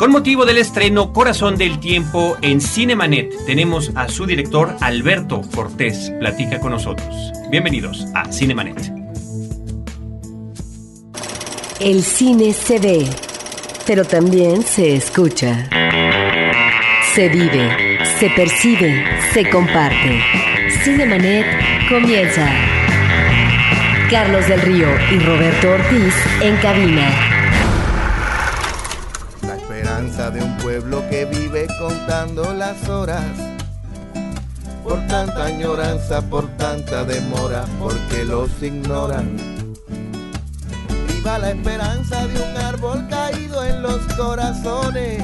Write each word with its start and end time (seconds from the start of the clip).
Con 0.00 0.12
motivo 0.12 0.46
del 0.46 0.56
estreno 0.56 1.12
Corazón 1.12 1.56
del 1.58 1.78
Tiempo 1.78 2.38
en 2.40 2.62
Cinemanet, 2.62 3.34
tenemos 3.44 3.92
a 3.94 4.08
su 4.08 4.24
director 4.24 4.74
Alberto 4.80 5.42
Cortés. 5.54 6.10
Platica 6.18 6.58
con 6.58 6.72
nosotros. 6.72 7.14
Bienvenidos 7.50 8.06
a 8.14 8.32
Cinemanet. 8.32 8.78
El 11.80 12.02
cine 12.02 12.54
se 12.54 12.78
ve, 12.78 13.06
pero 13.86 14.06
también 14.06 14.62
se 14.62 14.96
escucha. 14.96 15.68
Se 17.14 17.28
vive, 17.28 17.98
se 18.18 18.30
percibe, 18.30 19.04
se 19.34 19.50
comparte. 19.50 20.18
Cinemanet 20.82 21.44
comienza. 21.90 22.50
Carlos 24.10 24.48
del 24.48 24.62
Río 24.62 24.88
y 25.12 25.18
Roberto 25.18 25.72
Ortiz 25.72 26.14
en 26.40 26.56
cabina 26.56 27.29
pueblo 30.70 31.02
que 31.10 31.24
vive 31.24 31.66
contando 31.80 32.54
las 32.54 32.88
horas. 32.88 33.24
Por 34.84 35.04
tanta 35.08 35.46
añoranza, 35.46 36.22
por 36.22 36.46
tanta 36.58 37.02
demora, 37.02 37.64
porque 37.80 38.24
los 38.24 38.50
ignoran. 38.62 39.36
Viva 41.08 41.38
la 41.40 41.50
esperanza 41.50 42.24
de 42.28 42.40
un 42.40 42.56
árbol 42.56 43.04
caído 43.08 43.64
en 43.64 43.82
los 43.82 43.98
corazones. 44.14 45.20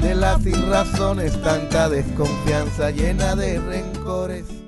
De 0.00 0.14
las 0.14 0.46
irrazones, 0.46 1.42
tanta 1.42 1.88
desconfianza 1.88 2.92
llena 2.92 3.34
de 3.34 3.58
rencores 3.58 4.61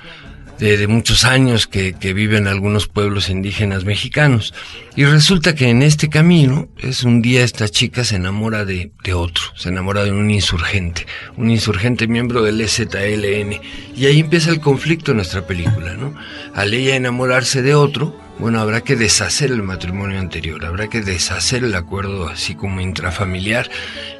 de, 0.58 0.86
muchos 0.88 1.24
años 1.24 1.66
que, 1.66 1.92
que, 1.94 2.12
viven 2.12 2.48
algunos 2.48 2.88
pueblos 2.88 3.30
indígenas 3.30 3.84
mexicanos. 3.84 4.54
Y 4.98 5.04
resulta 5.04 5.54
que 5.54 5.68
en 5.68 5.82
este 5.82 6.08
camino, 6.08 6.66
es 6.76 7.04
un 7.04 7.22
día 7.22 7.44
esta 7.44 7.68
chica 7.68 8.02
se 8.02 8.16
enamora 8.16 8.64
de, 8.64 8.90
de 9.04 9.14
otro, 9.14 9.44
se 9.54 9.68
enamora 9.68 10.02
de 10.02 10.10
un 10.10 10.28
insurgente, 10.28 11.06
un 11.36 11.52
insurgente 11.52 12.08
miembro 12.08 12.42
del 12.42 12.60
EZLN. 12.60 13.60
Y 13.94 14.06
ahí 14.06 14.18
empieza 14.18 14.50
el 14.50 14.58
conflicto 14.58 15.12
en 15.12 15.18
nuestra 15.18 15.46
película, 15.46 15.94
¿no? 15.94 16.16
Al 16.52 16.74
ella 16.74 16.96
enamorarse 16.96 17.62
de 17.62 17.76
otro, 17.76 18.20
bueno, 18.40 18.58
habrá 18.58 18.80
que 18.80 18.96
deshacer 18.96 19.52
el 19.52 19.62
matrimonio 19.62 20.18
anterior, 20.18 20.64
habrá 20.64 20.88
que 20.88 21.00
deshacer 21.00 21.62
el 21.62 21.76
acuerdo 21.76 22.28
así 22.28 22.56
como 22.56 22.80
intrafamiliar 22.80 23.70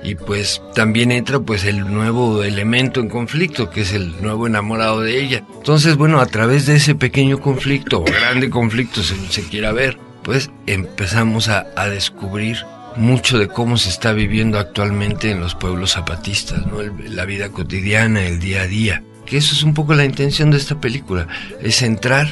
y 0.04 0.14
pues 0.14 0.62
también 0.76 1.10
entra 1.10 1.40
pues 1.40 1.64
el 1.64 1.92
nuevo 1.92 2.44
elemento 2.44 3.00
en 3.00 3.08
conflicto 3.08 3.68
que 3.68 3.80
es 3.80 3.92
el 3.92 4.22
nuevo 4.22 4.46
enamorado 4.46 5.00
de 5.00 5.20
ella. 5.20 5.42
Entonces, 5.56 5.96
bueno, 5.96 6.20
a 6.20 6.26
través 6.26 6.66
de 6.66 6.76
ese 6.76 6.94
pequeño 6.94 7.40
conflicto 7.40 7.98
o 7.98 8.04
grande 8.04 8.48
conflicto 8.48 9.02
se, 9.02 9.16
se 9.28 9.42
quiera 9.42 9.72
ver, 9.72 9.98
pues 10.28 10.50
empezamos 10.66 11.48
a, 11.48 11.68
a 11.74 11.88
descubrir 11.88 12.58
mucho 12.96 13.38
de 13.38 13.48
cómo 13.48 13.78
se 13.78 13.88
está 13.88 14.12
viviendo 14.12 14.58
actualmente 14.58 15.30
en 15.30 15.40
los 15.40 15.54
pueblos 15.54 15.92
zapatistas, 15.92 16.66
¿no? 16.66 16.82
la 16.82 17.24
vida 17.24 17.48
cotidiana, 17.48 18.26
el 18.26 18.38
día 18.38 18.60
a 18.60 18.66
día. 18.66 19.02
Que 19.24 19.38
eso 19.38 19.54
es 19.54 19.62
un 19.62 19.72
poco 19.72 19.94
la 19.94 20.04
intención 20.04 20.50
de 20.50 20.58
esta 20.58 20.78
película, 20.82 21.28
es 21.62 21.80
entrar 21.80 22.28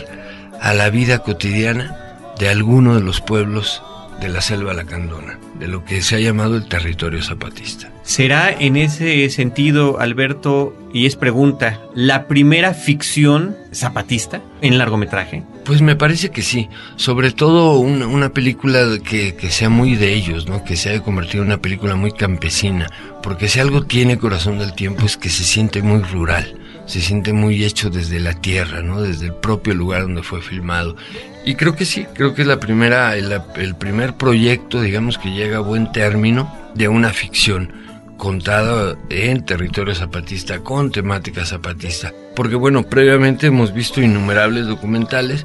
a 0.61 0.75
la 0.75 0.91
vida 0.91 1.21
cotidiana 1.21 1.97
de 2.39 2.51
alguno 2.51 2.97
de 2.97 3.01
los 3.01 3.23
pueblos 3.23 3.83
de 4.21 4.29
la 4.29 4.41
selva 4.41 4.73
lacandona, 4.75 5.39
de 5.59 5.69
lo 5.69 5.85
que 5.85 6.03
se 6.03 6.17
ha 6.17 6.21
llamado 6.21 6.57
el 6.57 6.69
territorio 6.69 7.23
zapatista. 7.23 7.91
¿Será 8.03 8.53
en 8.53 8.77
ese 8.77 9.29
sentido, 9.31 9.99
Alberto, 9.99 10.77
y 10.93 11.07
es 11.07 11.17
pregunta, 11.17 11.81
la 11.95 12.29
primera 12.29 12.73
ficción 12.73 13.57
zapatista 13.73 14.41
en 14.63 14.79
largometraje? 14.79 15.43
Pues 15.65 15.83
me 15.83 15.97
parece 15.97 16.31
que 16.31 16.43
sí, 16.43 16.69
sobre 16.95 17.33
todo 17.33 17.79
una, 17.79 18.29
película 18.31 18.99
que, 19.05 19.35
que, 19.35 19.51
sea 19.51 19.69
muy 19.69 19.97
de 19.97 20.15
ellos, 20.15 20.47
¿no? 20.47 20.63
que 20.65 20.77
se 20.77 20.91
haya 20.91 21.03
convertido 21.03 21.43
en 21.43 21.49
una 21.49 21.59
película 21.59 21.97
muy 21.97 22.13
campesina, 22.13 22.89
porque 23.23 23.49
si 23.49 23.59
algo 23.59 23.85
tiene 23.85 24.19
Corazón 24.19 24.59
del 24.59 24.75
Tiempo 24.75 25.05
es 25.05 25.17
que 25.17 25.29
se 25.29 25.43
siente 25.43 25.83
muy 25.83 26.03
rural 26.03 26.57
se 26.87 27.01
siente 27.01 27.33
muy 27.33 27.65
hecho 27.65 27.91
desde 27.91 28.21
la 28.21 28.33
tierra, 28.33 28.81
¿no? 28.81 29.03
Desde 29.03 29.27
el 29.27 29.35
propio 29.35 29.75
lugar 29.75 30.03
donde 30.03 30.23
fue 30.23 30.41
filmado. 30.41 30.97
Y 31.45 31.55
creo 31.55 31.77
que 31.77 31.85
sí, 31.85 32.07
creo 32.15 32.35
que 32.35 32.43
es 32.43 32.49
la 32.49 32.59
primera, 32.59 33.17
el, 33.17 33.75
primer 33.77 34.15
proyecto, 34.15 34.81
digamos, 34.81 35.19
que 35.19 35.31
llega 35.31 35.59
a 35.59 35.61
buen 35.61 35.93
término 35.93 36.53
de 36.75 36.89
una 36.89 37.11
ficción 37.11 37.73
contada 38.17 38.97
en 39.11 39.45
territorio 39.45 39.95
zapatista, 39.95 40.61
con 40.61 40.91
temática 40.91 41.45
zapatista. 41.45 42.13
Porque 42.35 42.55
bueno, 42.55 42.85
previamente 42.85 43.49
hemos 43.49 43.75
visto 43.75 44.01
innumerables 44.01 44.67
documentales 44.67 45.45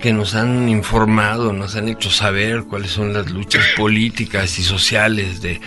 que 0.00 0.12
nos 0.12 0.34
han 0.34 0.68
informado, 0.68 1.52
nos 1.52 1.76
han 1.76 1.88
hecho 1.88 2.10
saber 2.10 2.64
cuáles 2.64 2.90
son 2.90 3.12
las 3.12 3.30
luchas 3.30 3.64
políticas 3.76 4.58
y 4.58 4.62
sociales 4.62 5.42
de, 5.42 5.60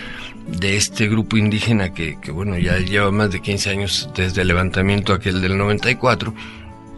de 0.48 0.76
este 0.78 1.08
grupo 1.08 1.38
indígena 1.38 1.94
que, 1.94 2.18
bueno, 2.32 2.58
ya 2.58 2.78
lleva 2.78 3.12
más 3.12 3.32
de 3.32 3.42
15 3.42 3.70
años 3.70 4.10
desde 4.16 4.42
el 4.42 4.48
levantamiento 4.48 5.14
aquel 5.14 5.42
del 5.42 5.58
94, 5.58 6.34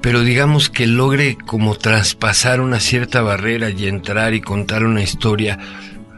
pero 0.02 0.22
digamos 0.22 0.70
que 0.70 0.88
logre 0.88 1.38
como 1.46 1.76
traspasar 1.76 2.62
una 2.62 2.80
cierta 2.80 3.22
barrera 3.22 3.70
y 3.70 3.88
entrar 3.88 4.34
y 4.34 4.42
contar 4.42 4.84
una 4.84 5.02
historia 5.02 5.60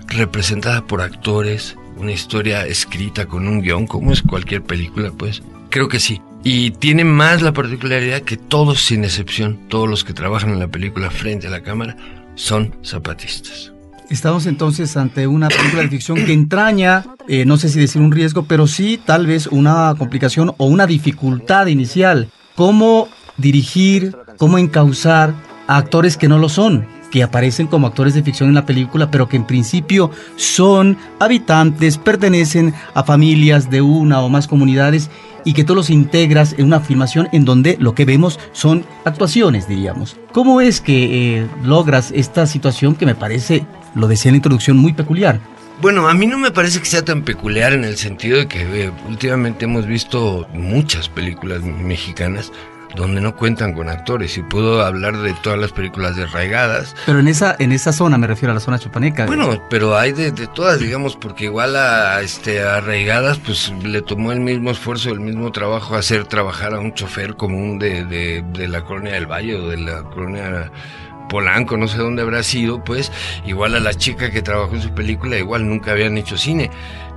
representada 0.07 0.85
por 0.85 1.01
actores, 1.01 1.77
una 1.97 2.11
historia 2.11 2.65
escrita 2.65 3.25
con 3.25 3.47
un 3.47 3.61
guion, 3.61 3.87
como 3.87 4.11
es 4.11 4.21
cualquier 4.21 4.63
película, 4.63 5.11
pues. 5.11 5.41
Creo 5.69 5.87
que 5.87 5.99
sí. 5.99 6.21
Y 6.43 6.71
tiene 6.71 7.03
más 7.03 7.41
la 7.41 7.53
particularidad 7.53 8.21
que 8.21 8.37
todos, 8.37 8.81
sin 8.81 9.03
excepción, 9.03 9.67
todos 9.67 9.89
los 9.89 10.03
que 10.03 10.13
trabajan 10.13 10.51
en 10.51 10.59
la 10.59 10.67
película 10.67 11.09
frente 11.09 11.47
a 11.47 11.49
la 11.49 11.63
cámara, 11.63 11.97
son 12.35 12.75
zapatistas. 12.83 13.73
Estamos 14.09 14.45
entonces 14.45 14.95
ante 14.95 15.27
una 15.27 15.49
película 15.49 15.81
de 15.81 15.89
ficción 15.89 16.23
que 16.25 16.31
entraña, 16.31 17.03
eh, 17.27 17.43
no 17.45 17.57
sé 17.57 17.67
si 17.67 17.79
decir 17.79 18.01
un 18.01 18.13
riesgo, 18.13 18.43
pero 18.43 18.65
sí 18.65 18.99
tal 19.03 19.27
vez 19.27 19.47
una 19.47 19.93
complicación 19.97 20.53
o 20.57 20.65
una 20.65 20.87
dificultad 20.87 21.67
inicial. 21.67 22.29
¿Cómo 22.55 23.09
dirigir, 23.35 24.15
cómo 24.37 24.57
encauzar 24.57 25.33
a 25.67 25.77
actores 25.77 26.15
que 26.15 26.29
no 26.29 26.39
lo 26.39 26.49
son? 26.49 26.87
que 27.09 27.23
aparecen 27.23 27.67
como 27.67 27.87
actores 27.87 28.13
de 28.13 28.23
ficción 28.23 28.49
en 28.49 28.55
la 28.55 28.65
película, 28.65 29.09
pero 29.09 29.29
que 29.29 29.37
en 29.37 29.45
principio 29.45 30.11
son 30.35 30.97
habitantes, 31.19 31.97
pertenecen 31.97 32.73
a 32.93 33.03
familias 33.03 33.69
de 33.69 33.81
una 33.81 34.21
o 34.21 34.27
más 34.27 34.45
comunidades 34.45 35.09
y 35.45 35.53
que 35.53 35.63
tú 35.63 35.75
los 35.75 35.89
integras 35.89 36.53
en 36.57 36.65
una 36.65 36.81
filmación 36.81 37.29
en 37.31 37.45
donde 37.45 37.77
lo 37.79 37.95
que 37.95 38.03
vemos 38.03 38.39
son 38.51 38.85
actuaciones, 39.05 39.67
diríamos. 39.67 40.17
¿Cómo 40.33 40.59
es 40.59 40.81
que 40.81 41.39
eh, 41.39 41.47
logras 41.63 42.11
esta 42.13 42.45
situación 42.45 42.95
que 42.95 43.05
me 43.05 43.15
parece, 43.15 43.65
lo 43.95 44.07
decía 44.07 44.29
en 44.29 44.33
la 44.33 44.37
introducción, 44.37 44.77
muy 44.77 44.93
peculiar? 44.93 45.39
Bueno, 45.81 46.07
a 46.07 46.13
mí 46.13 46.25
no 46.25 46.39
me 46.39 46.51
parece 46.51 46.79
que 46.79 46.85
sea 46.85 47.05
tan 47.05 47.21
peculiar 47.21 47.73
en 47.73 47.83
el 47.83 47.97
sentido 47.97 48.37
de 48.39 48.47
que 48.47 48.85
eh, 48.85 48.91
últimamente 49.07 49.65
hemos 49.65 49.85
visto 49.85 50.47
muchas 50.53 51.07
películas 51.07 51.61
mexicanas 51.61 52.51
donde 52.95 53.21
no 53.21 53.35
cuentan 53.35 53.73
con 53.73 53.89
actores 53.89 54.37
y 54.37 54.43
puedo 54.43 54.83
hablar 54.83 55.17
de 55.17 55.33
todas 55.43 55.59
las 55.59 55.71
películas 55.71 56.15
de 56.15 56.25
Raigadas. 56.25 56.95
Pero 57.05 57.19
en 57.19 57.27
esa 57.27 57.55
en 57.59 57.71
esa 57.71 57.93
zona 57.93 58.17
me 58.17 58.27
refiero 58.27 58.51
a 58.51 58.55
la 58.55 58.59
zona 58.59 58.79
chupaneca. 58.79 59.27
Bueno, 59.27 59.61
pero 59.69 59.95
hay 59.97 60.13
de, 60.13 60.31
todas, 60.47 60.79
digamos, 60.79 61.15
porque 61.15 61.45
igual 61.45 61.75
a 61.75 62.21
este 62.21 62.61
a 62.63 62.81
Raigadas 62.81 63.37
pues 63.37 63.71
le 63.83 64.01
tomó 64.01 64.31
el 64.31 64.39
mismo 64.39 64.71
esfuerzo, 64.71 65.11
el 65.11 65.19
mismo 65.19 65.51
trabajo 65.51 65.95
hacer 65.95 66.25
trabajar 66.25 66.73
a 66.73 66.79
un 66.79 66.93
chofer 66.93 67.35
común 67.35 67.77
de, 67.77 68.03
de, 68.05 68.43
de 68.53 68.67
la 68.67 68.83
colonia 68.83 69.13
del 69.13 69.27
Valle 69.27 69.55
o 69.55 69.69
de 69.69 69.77
la 69.77 70.01
colonia 70.03 70.71
Polanco, 71.27 71.77
no 71.77 71.87
sé 71.87 71.97
dónde 71.97 72.21
habrá 72.21 72.43
sido, 72.43 72.83
pues 72.83 73.11
igual 73.45 73.75
a 73.75 73.79
la 73.79 73.93
chica 73.93 74.31
que 74.31 74.41
trabajó 74.41 74.75
en 74.75 74.81
su 74.81 74.93
película, 74.93 75.37
igual 75.37 75.67
nunca 75.67 75.91
habían 75.91 76.17
hecho 76.17 76.37
cine 76.37 76.69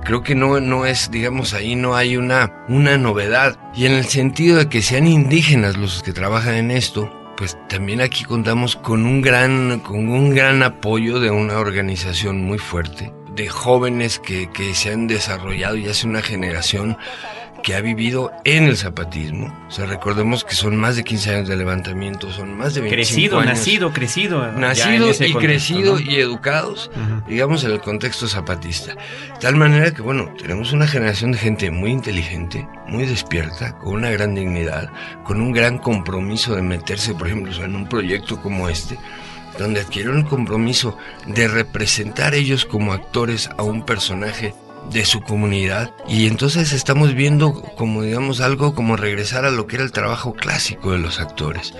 creo 0.03 0.23
que 0.23 0.35
no, 0.35 0.59
no 0.59 0.85
es, 0.85 1.11
digamos, 1.11 1.53
ahí 1.53 1.75
no 1.75 1.95
hay 1.95 2.17
una, 2.17 2.65
una 2.67 2.97
novedad. 2.97 3.57
Y 3.73 3.85
en 3.85 3.93
el 3.93 4.05
sentido 4.05 4.57
de 4.57 4.69
que 4.69 4.81
sean 4.81 5.07
indígenas 5.07 5.77
los 5.77 6.03
que 6.03 6.13
trabajan 6.13 6.55
en 6.55 6.71
esto, 6.71 7.11
pues 7.37 7.57
también 7.69 8.01
aquí 8.01 8.23
contamos 8.23 8.75
con 8.75 9.05
un 9.05 9.21
gran, 9.21 9.79
con 9.79 10.09
un 10.09 10.33
gran 10.33 10.61
apoyo 10.63 11.19
de 11.19 11.31
una 11.31 11.57
organización 11.57 12.43
muy 12.43 12.57
fuerte, 12.57 13.13
de 13.35 13.47
jóvenes 13.47 14.19
que, 14.19 14.49
que 14.51 14.75
se 14.75 14.91
han 14.91 15.07
desarrollado 15.07 15.77
y 15.77 15.87
hace 15.87 16.07
una 16.07 16.21
generación 16.21 16.97
que 17.61 17.75
ha 17.75 17.81
vivido 17.81 18.31
en 18.43 18.65
el 18.65 18.77
zapatismo. 18.77 19.55
O 19.67 19.71
sea, 19.71 19.85
recordemos 19.85 20.43
que 20.43 20.55
son 20.55 20.75
más 20.75 20.95
de 20.95 21.03
15 21.03 21.35
años 21.35 21.47
de 21.47 21.55
levantamiento, 21.55 22.31
son 22.31 22.57
más 22.57 22.73
de 22.73 22.81
25 22.81 22.95
crecido, 22.95 23.39
años. 23.39 23.57
Nacido, 23.57 23.93
crecido. 23.93 24.51
Nacido 24.51 25.09
y 25.09 25.33
crecido 25.33 25.99
y 25.99 26.15
educados, 26.15 26.91
digamos, 27.27 27.63
en 27.63 27.71
el 27.71 27.81
contexto 27.81 28.27
zapatista. 28.27 28.93
De 28.93 29.39
tal 29.39 29.55
manera 29.55 29.91
que, 29.91 30.01
bueno, 30.01 30.33
tenemos 30.37 30.73
una 30.73 30.87
generación 30.87 31.31
de 31.31 31.37
gente 31.37 31.71
muy 31.71 31.91
inteligente, 31.91 32.67
muy 32.87 33.05
despierta, 33.05 33.77
con 33.77 33.93
una 33.93 34.09
gran 34.09 34.35
dignidad, 34.35 34.89
con 35.23 35.41
un 35.41 35.51
gran 35.51 35.77
compromiso 35.77 36.55
de 36.55 36.61
meterse, 36.61 37.13
por 37.13 37.27
ejemplo, 37.27 37.51
en 37.63 37.75
un 37.75 37.87
proyecto 37.87 38.41
como 38.41 38.69
este 38.69 38.97
donde 39.57 39.81
adquirieron 39.81 40.19
el 40.19 40.25
compromiso 40.25 40.97
de 41.27 41.47
representar 41.47 42.33
ellos 42.33 42.65
como 42.65 42.93
actores 42.93 43.49
a 43.57 43.63
un 43.63 43.85
personaje 43.85 44.53
de 44.91 45.05
su 45.05 45.21
comunidad 45.21 45.93
y 46.07 46.27
entonces 46.27 46.73
estamos 46.73 47.13
viendo 47.13 47.53
como 47.75 48.03
digamos 48.03 48.41
algo 48.41 48.75
como 48.75 48.97
regresar 48.97 49.45
a 49.45 49.51
lo 49.51 49.67
que 49.67 49.77
era 49.77 49.85
el 49.85 49.91
trabajo 49.91 50.33
clásico 50.33 50.91
de 50.91 50.99
los 50.99 51.19
actores, 51.19 51.73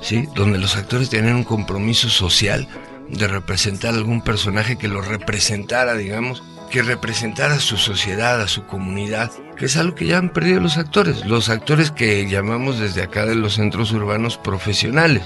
¿sí? 0.00 0.28
Donde 0.34 0.58
los 0.58 0.76
actores 0.76 1.10
tenían 1.10 1.36
un 1.36 1.44
compromiso 1.44 2.08
social 2.08 2.68
de 3.08 3.28
representar 3.28 3.94
algún 3.94 4.22
personaje 4.22 4.76
que 4.76 4.88
lo 4.88 5.02
representara, 5.02 5.94
digamos, 5.94 6.42
que 6.70 6.82
representara 6.82 7.54
a 7.54 7.60
su 7.60 7.76
sociedad, 7.76 8.40
a 8.40 8.48
su 8.48 8.64
comunidad, 8.64 9.30
que 9.56 9.66
es 9.66 9.76
algo 9.76 9.94
que 9.94 10.06
ya 10.06 10.18
han 10.18 10.30
perdido 10.30 10.60
los 10.60 10.78
actores, 10.78 11.26
los 11.26 11.50
actores 11.50 11.90
que 11.90 12.28
llamamos 12.28 12.78
desde 12.78 13.02
acá 13.02 13.26
de 13.26 13.34
los 13.34 13.54
centros 13.54 13.92
urbanos 13.92 14.38
profesionales. 14.38 15.22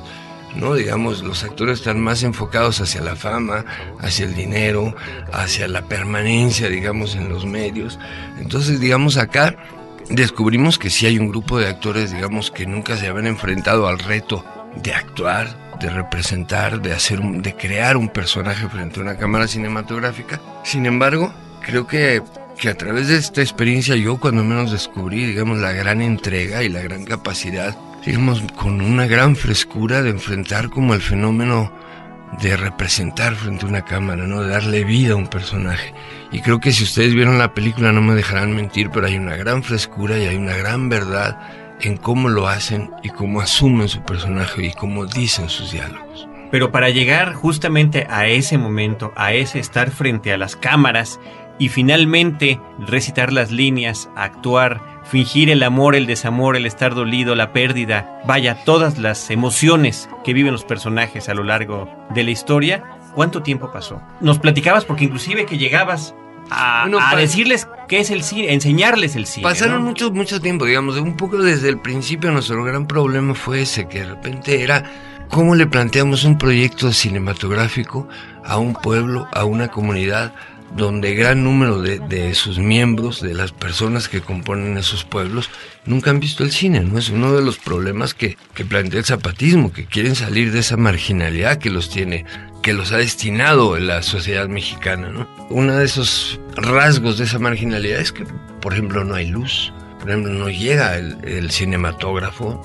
¿No? 0.56 0.74
Digamos, 0.74 1.22
los 1.22 1.44
actores 1.44 1.78
están 1.78 2.00
más 2.00 2.22
enfocados 2.22 2.80
hacia 2.80 3.00
la 3.02 3.16
fama, 3.16 3.64
hacia 4.00 4.26
el 4.26 4.34
dinero, 4.34 4.94
hacia 5.32 5.68
la 5.68 5.82
permanencia, 5.82 6.68
digamos, 6.68 7.14
en 7.14 7.28
los 7.28 7.46
medios. 7.46 7.98
Entonces, 8.38 8.80
digamos, 8.80 9.16
acá 9.16 9.56
descubrimos 10.08 10.78
que 10.78 10.90
sí 10.90 11.06
hay 11.06 11.18
un 11.18 11.28
grupo 11.28 11.58
de 11.58 11.68
actores, 11.68 12.12
digamos, 12.12 12.50
que 12.50 12.66
nunca 12.66 12.96
se 12.96 13.08
habían 13.08 13.26
enfrentado 13.26 13.86
al 13.88 13.98
reto 13.98 14.44
de 14.82 14.94
actuar, 14.94 15.76
de 15.80 15.90
representar, 15.90 16.80
de 16.80 16.92
hacer, 16.92 17.20
de 17.20 17.54
crear 17.54 17.96
un 17.96 18.08
personaje 18.08 18.68
frente 18.68 19.00
a 19.00 19.02
una 19.02 19.16
cámara 19.16 19.46
cinematográfica. 19.46 20.40
Sin 20.64 20.86
embargo, 20.86 21.32
creo 21.62 21.86
que 21.86 22.22
que 22.56 22.70
a 22.70 22.74
través 22.74 23.08
de 23.08 23.16
esta 23.16 23.42
experiencia 23.42 23.96
yo 23.96 24.18
cuando 24.18 24.42
menos 24.42 24.72
descubrí, 24.72 25.26
digamos, 25.26 25.58
la 25.58 25.72
gran 25.72 26.00
entrega 26.00 26.62
y 26.62 26.68
la 26.68 26.80
gran 26.80 27.04
capacidad 27.04 27.76
digamos, 28.04 28.42
con 28.56 28.80
una 28.80 29.06
gran 29.06 29.36
frescura 29.36 30.02
de 30.02 30.10
enfrentar 30.10 30.70
como 30.70 30.94
el 30.94 31.00
fenómeno 31.00 31.72
de 32.40 32.56
representar 32.56 33.34
frente 33.34 33.64
a 33.64 33.68
una 33.68 33.84
cámara, 33.84 34.26
¿no? 34.26 34.42
De 34.42 34.50
darle 34.50 34.84
vida 34.84 35.12
a 35.12 35.16
un 35.16 35.28
personaje. 35.28 35.94
Y 36.32 36.40
creo 36.40 36.60
que 36.60 36.72
si 36.72 36.84
ustedes 36.84 37.14
vieron 37.14 37.38
la 37.38 37.54
película 37.54 37.92
no 37.92 38.02
me 38.02 38.14
dejarán 38.14 38.54
mentir, 38.54 38.90
pero 38.90 39.06
hay 39.06 39.16
una 39.16 39.36
gran 39.36 39.62
frescura 39.62 40.18
y 40.18 40.26
hay 40.26 40.36
una 40.36 40.56
gran 40.56 40.88
verdad 40.88 41.38
en 41.80 41.96
cómo 41.96 42.28
lo 42.28 42.48
hacen 42.48 42.90
y 43.02 43.10
cómo 43.10 43.40
asumen 43.40 43.88
su 43.88 44.02
personaje 44.02 44.66
y 44.66 44.72
cómo 44.72 45.06
dicen 45.06 45.48
sus 45.48 45.72
diálogos. 45.72 46.28
Pero 46.50 46.72
para 46.72 46.90
llegar 46.90 47.34
justamente 47.34 48.06
a 48.08 48.26
ese 48.26 48.56
momento, 48.56 49.12
a 49.16 49.32
ese 49.32 49.58
estar 49.58 49.90
frente 49.90 50.32
a 50.32 50.38
las 50.38 50.56
cámaras 50.56 51.20
y 51.58 51.68
finalmente 51.68 52.60
recitar 52.86 53.32
las 53.32 53.50
líneas, 53.50 54.08
actuar, 54.14 54.95
fingir 55.08 55.50
el 55.50 55.62
amor, 55.62 55.94
el 55.94 56.06
desamor, 56.06 56.56
el 56.56 56.66
estar 56.66 56.94
dolido, 56.94 57.34
la 57.34 57.52
pérdida, 57.52 58.20
vaya, 58.26 58.64
todas 58.64 58.98
las 58.98 59.30
emociones 59.30 60.08
que 60.24 60.32
viven 60.32 60.52
los 60.52 60.64
personajes 60.64 61.28
a 61.28 61.34
lo 61.34 61.44
largo 61.44 61.88
de 62.14 62.24
la 62.24 62.30
historia, 62.30 62.84
¿cuánto 63.14 63.42
tiempo 63.42 63.70
pasó? 63.72 64.02
Nos 64.20 64.38
platicabas 64.38 64.84
porque 64.84 65.04
inclusive 65.04 65.46
que 65.46 65.58
llegabas 65.58 66.14
a, 66.50 66.88
decirles 67.16 67.68
qué 67.88 68.00
es 68.00 68.10
el 68.10 68.22
cine, 68.22 68.52
enseñarles 68.52 69.16
el 69.16 69.26
cine. 69.26 69.44
Pasaron 69.44 69.82
mucho, 69.82 70.10
mucho 70.10 70.40
tiempo, 70.40 70.64
digamos, 70.64 70.96
un 70.98 71.16
poco 71.16 71.38
desde 71.38 71.68
el 71.68 71.78
principio 71.78 72.30
nuestro 72.30 72.62
gran 72.64 72.86
problema 72.86 73.34
fue 73.34 73.62
ese, 73.62 73.88
que 73.88 74.00
de 74.00 74.06
repente 74.06 74.62
era 74.62 74.84
cómo 75.30 75.54
le 75.54 75.66
planteamos 75.66 76.24
un 76.24 76.38
proyecto 76.38 76.92
cinematográfico 76.92 78.08
a 78.44 78.58
un 78.58 78.74
pueblo, 78.74 79.28
a 79.32 79.44
una 79.44 79.68
comunidad, 79.68 80.32
donde 80.74 81.14
gran 81.14 81.44
número 81.44 81.80
de, 81.80 82.34
sus 82.34 82.58
miembros, 82.58 83.20
de 83.22 83.34
las 83.34 83.52
personas 83.52 84.08
que 84.08 84.20
componen 84.20 84.76
esos 84.76 85.04
pueblos, 85.04 85.50
nunca 85.84 86.10
han 86.10 86.20
visto 86.20 86.44
el 86.44 86.52
cine, 86.52 86.80
¿no? 86.80 86.98
Es 86.98 87.10
uno 87.10 87.34
de 87.34 87.42
los 87.42 87.58
problemas 87.58 88.14
que, 88.14 88.36
plantea 88.68 89.00
el 89.00 89.06
zapatismo, 89.06 89.72
que 89.72 89.86
quieren 89.86 90.14
salir 90.14 90.52
de 90.52 90.60
esa 90.60 90.76
marginalidad 90.76 91.58
que 91.58 91.70
los 91.70 91.90
tiene, 91.90 92.24
que 92.62 92.72
los 92.72 92.92
ha 92.92 92.98
destinado 92.98 93.78
la 93.78 94.02
sociedad 94.02 94.48
mexicana, 94.48 95.10
¿no? 95.10 95.28
Uno 95.50 95.76
de 95.76 95.84
esos 95.84 96.40
rasgos 96.56 97.18
de 97.18 97.24
esa 97.24 97.38
marginalidad 97.38 98.00
es 98.00 98.12
que, 98.12 98.24
por 98.60 98.72
ejemplo, 98.72 99.04
no 99.04 99.14
hay 99.14 99.28
luz, 99.28 99.72
por 99.98 100.10
ejemplo, 100.10 100.32
no 100.32 100.48
llega 100.48 100.96
el, 100.96 101.50
cinematógrafo, 101.50 102.62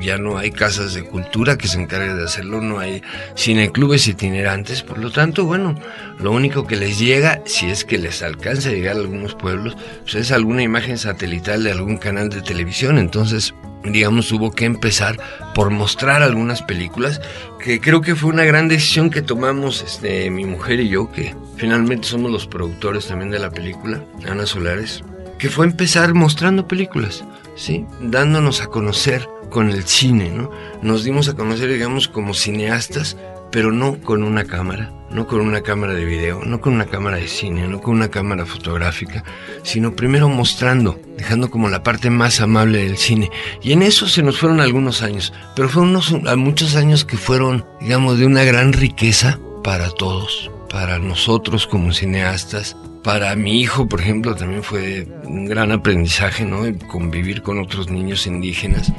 ya 0.00 0.18
no 0.18 0.38
hay 0.38 0.50
casas 0.50 0.94
de 0.94 1.04
cultura 1.04 1.56
que 1.56 1.68
se 1.68 1.80
encarguen 1.80 2.16
de 2.16 2.24
hacerlo, 2.24 2.60
no 2.60 2.78
hay 2.78 3.02
cineclubes 3.36 4.08
itinerantes, 4.08 4.82
por 4.82 4.98
lo 4.98 5.10
tanto, 5.10 5.44
bueno, 5.44 5.78
lo 6.18 6.32
único 6.32 6.66
que 6.66 6.76
les 6.76 6.98
llega, 6.98 7.42
si 7.46 7.66
es 7.66 7.84
que 7.84 7.98
les 7.98 8.22
alcanza 8.22 8.68
a 8.68 8.72
llegar 8.72 8.96
a 8.96 9.00
algunos 9.00 9.34
pueblos, 9.34 9.76
pues 10.02 10.14
es 10.16 10.32
alguna 10.32 10.62
imagen 10.62 10.98
satelital 10.98 11.62
de 11.62 11.72
algún 11.72 11.96
canal 11.96 12.28
de 12.28 12.42
televisión, 12.42 12.98
entonces 12.98 13.54
digamos, 13.84 14.32
hubo 14.32 14.50
que 14.50 14.64
empezar 14.64 15.18
por 15.54 15.70
mostrar 15.70 16.22
algunas 16.22 16.62
películas, 16.62 17.20
que 17.62 17.80
creo 17.80 18.00
que 18.00 18.14
fue 18.14 18.30
una 18.30 18.44
gran 18.44 18.66
decisión 18.66 19.10
que 19.10 19.22
tomamos 19.22 19.82
este, 19.82 20.30
mi 20.30 20.46
mujer 20.46 20.80
y 20.80 20.88
yo, 20.88 21.12
que 21.12 21.34
finalmente 21.56 22.08
somos 22.08 22.30
los 22.30 22.46
productores 22.46 23.06
también 23.06 23.30
de 23.30 23.38
la 23.38 23.50
película, 23.50 24.02
Ana 24.26 24.46
Solares 24.46 25.04
que 25.44 25.50
fue 25.50 25.66
empezar 25.66 26.14
mostrando 26.14 26.66
películas, 26.66 27.22
¿sí? 27.54 27.84
Dándonos 28.00 28.62
a 28.62 28.68
conocer 28.68 29.28
con 29.50 29.68
el 29.68 29.84
cine, 29.84 30.30
¿no? 30.30 30.50
Nos 30.80 31.04
dimos 31.04 31.28
a 31.28 31.34
conocer, 31.34 31.70
digamos, 31.70 32.08
como 32.08 32.32
cineastas, 32.32 33.18
pero 33.52 33.70
no 33.70 34.00
con 34.00 34.22
una 34.22 34.44
cámara, 34.44 34.90
no 35.10 35.26
con 35.26 35.42
una 35.42 35.60
cámara 35.60 35.92
de 35.92 36.06
video, 36.06 36.42
no 36.46 36.62
con 36.62 36.72
una 36.72 36.86
cámara 36.86 37.18
de 37.18 37.28
cine, 37.28 37.68
no 37.68 37.82
con 37.82 37.94
una 37.94 38.08
cámara 38.10 38.46
fotográfica, 38.46 39.22
sino 39.62 39.94
primero 39.94 40.30
mostrando, 40.30 40.98
dejando 41.18 41.50
como 41.50 41.68
la 41.68 41.82
parte 41.82 42.08
más 42.08 42.40
amable 42.40 42.82
del 42.82 42.96
cine. 42.96 43.30
Y 43.60 43.72
en 43.72 43.82
eso 43.82 44.08
se 44.08 44.22
nos 44.22 44.38
fueron 44.38 44.62
algunos 44.62 45.02
años, 45.02 45.34
pero 45.54 45.68
fueron 45.68 45.90
unos, 45.90 46.10
muchos 46.38 46.74
años 46.74 47.04
que 47.04 47.18
fueron, 47.18 47.66
digamos, 47.82 48.18
de 48.18 48.24
una 48.24 48.44
gran 48.44 48.72
riqueza 48.72 49.38
para 49.62 49.90
todos, 49.90 50.50
para 50.70 50.98
nosotros 50.98 51.66
como 51.66 51.92
cineastas. 51.92 52.78
Para 53.04 53.36
mi 53.36 53.60
hijo, 53.60 53.86
por 53.86 54.00
ejemplo, 54.00 54.34
también 54.34 54.64
fue 54.64 55.06
un 55.24 55.44
gran 55.44 55.70
aprendizaje, 55.70 56.44
¿no? 56.44 56.62
Convivir 56.88 57.42
con 57.42 57.60
otros 57.60 57.90
niños 57.90 58.26
indígenas 58.26 58.92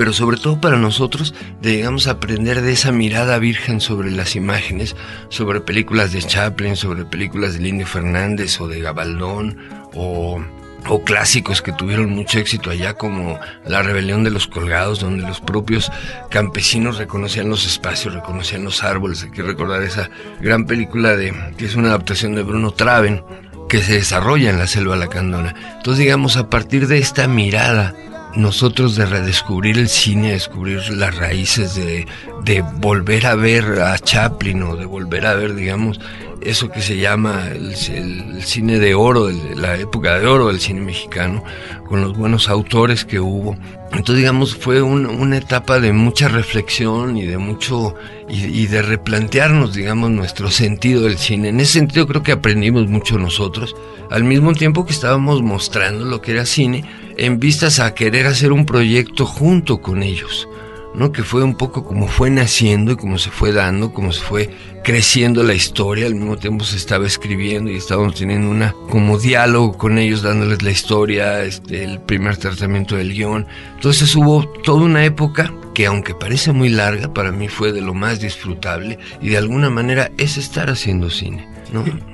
pero 0.00 0.14
sobre 0.14 0.38
todo 0.38 0.58
para 0.58 0.78
nosotros 0.78 1.34
llegamos 1.60 2.06
a 2.06 2.12
aprender 2.12 2.62
de 2.62 2.72
esa 2.72 2.90
mirada 2.90 3.38
virgen 3.38 3.82
sobre 3.82 4.10
las 4.10 4.34
imágenes, 4.34 4.96
sobre 5.28 5.60
películas 5.60 6.10
de 6.12 6.22
Chaplin, 6.22 6.74
sobre 6.74 7.04
películas 7.04 7.52
de 7.52 7.60
Lindy 7.60 7.84
Fernández 7.84 8.58
o 8.62 8.66
de 8.66 8.80
Gabaldón 8.80 9.58
o, 9.92 10.42
o 10.88 11.02
clásicos 11.02 11.62
que 11.62 11.72
tuvieron 11.72 12.10
mucho 12.10 12.38
éxito 12.38 12.70
allá 12.70 12.94
como 12.94 13.38
La 13.66 13.82
rebelión 13.82 14.24
de 14.24 14.30
los 14.30 14.46
colgados, 14.46 15.00
donde 15.00 15.26
los 15.26 15.40
propios 15.40 15.90
campesinos 16.30 16.98
reconocían 16.98 17.48
los 17.48 17.66
espacios, 17.66 18.14
reconocían 18.14 18.64
los 18.64 18.82
árboles. 18.82 19.22
Hay 19.22 19.30
que 19.30 19.42
recordar 19.42 19.82
esa 19.82 20.10
gran 20.40 20.66
película 20.66 21.16
de 21.16 21.34
que 21.56 21.66
es 21.66 21.76
una 21.76 21.88
adaptación 21.88 22.34
de 22.34 22.42
Bruno 22.42 22.72
Traven 22.72 23.22
que 23.68 23.82
se 23.82 23.94
desarrolla 23.94 24.50
en 24.50 24.58
la 24.58 24.66
selva 24.66 24.96
lacandona. 24.96 25.54
Entonces 25.76 25.98
digamos 25.98 26.36
a 26.36 26.50
partir 26.50 26.88
de 26.88 26.98
esta 26.98 27.28
mirada 27.28 27.94
nosotros 28.36 28.96
de 28.96 29.06
redescubrir 29.06 29.78
el 29.78 29.88
cine, 29.88 30.32
descubrir 30.32 30.88
las 30.90 31.16
raíces, 31.16 31.74
de, 31.74 32.06
de, 32.44 32.62
volver 32.62 33.26
a 33.26 33.34
ver 33.34 33.80
a 33.80 33.98
Chaplin 33.98 34.62
o 34.62 34.76
de 34.76 34.84
volver 34.84 35.26
a 35.26 35.34
ver, 35.34 35.54
digamos, 35.54 36.00
eso 36.40 36.70
que 36.70 36.80
se 36.80 36.98
llama 36.98 37.48
el, 37.52 37.74
cine 37.74 38.78
de 38.78 38.94
oro, 38.94 39.28
la 39.56 39.76
época 39.76 40.18
de 40.18 40.26
oro 40.26 40.48
del 40.48 40.60
cine 40.60 40.80
mexicano, 40.80 41.44
con 41.88 42.00
los 42.00 42.16
buenos 42.16 42.48
autores 42.48 43.04
que 43.04 43.20
hubo. 43.20 43.56
Entonces, 43.92 44.18
digamos, 44.18 44.54
fue 44.54 44.80
una 44.82 45.36
etapa 45.36 45.80
de 45.80 45.92
mucha 45.92 46.28
reflexión 46.28 47.16
y 47.16 47.26
de 47.26 47.38
mucho, 47.38 47.96
y 48.28 48.66
de 48.66 48.82
replantearnos, 48.82 49.74
digamos, 49.74 50.10
nuestro 50.10 50.50
sentido 50.50 51.02
del 51.02 51.18
cine. 51.18 51.48
En 51.48 51.60
ese 51.60 51.72
sentido 51.74 52.06
creo 52.06 52.22
que 52.22 52.32
aprendimos 52.32 52.86
mucho 52.86 53.18
nosotros, 53.18 53.74
al 54.10 54.24
mismo 54.24 54.52
tiempo 54.52 54.86
que 54.86 54.92
estábamos 54.92 55.42
mostrando 55.42 56.04
lo 56.04 56.20
que 56.22 56.32
era 56.32 56.46
cine, 56.46 56.84
en 57.20 57.38
vistas 57.38 57.80
a 57.80 57.94
querer 57.94 58.26
hacer 58.26 58.50
un 58.50 58.64
proyecto 58.64 59.26
junto 59.26 59.80
con 59.80 60.02
ellos. 60.02 60.48
¿no? 60.94 61.12
que 61.12 61.22
fue 61.22 61.44
un 61.44 61.54
poco 61.54 61.84
como 61.84 62.08
fue 62.08 62.30
naciendo 62.30 62.92
y 62.92 62.96
como 62.96 63.16
se 63.18 63.30
fue 63.30 63.52
dando, 63.52 63.92
como 63.92 64.12
se 64.12 64.22
fue 64.22 64.50
creciendo 64.82 65.44
la 65.44 65.54
historia, 65.54 66.06
al 66.06 66.16
mismo 66.16 66.36
tiempo 66.36 66.64
se 66.64 66.76
estaba 66.76 67.06
escribiendo 67.06 67.70
y 67.70 67.76
estábamos 67.76 68.16
teniendo 68.16 68.50
una 68.50 68.74
como 68.88 69.16
diálogo 69.18 69.78
con 69.78 69.98
ellos, 69.98 70.22
dándoles 70.22 70.62
la 70.62 70.70
historia, 70.70 71.44
este, 71.44 71.84
el 71.84 72.00
primer 72.00 72.38
tratamiento 72.38 72.96
del 72.96 73.12
guion. 73.12 73.46
Entonces 73.76 74.14
hubo 74.16 74.48
toda 74.62 74.82
una 74.82 75.04
época 75.04 75.52
que 75.74 75.86
aunque 75.86 76.14
parece 76.14 76.52
muy 76.52 76.70
larga, 76.70 77.14
para 77.14 77.30
mí 77.30 77.46
fue 77.46 77.72
de 77.72 77.82
lo 77.82 77.94
más 77.94 78.20
disfrutable 78.20 78.98
y 79.22 79.28
de 79.28 79.38
alguna 79.38 79.70
manera 79.70 80.10
es 80.18 80.38
estar 80.38 80.70
haciendo 80.70 81.08
cine. 81.08 81.59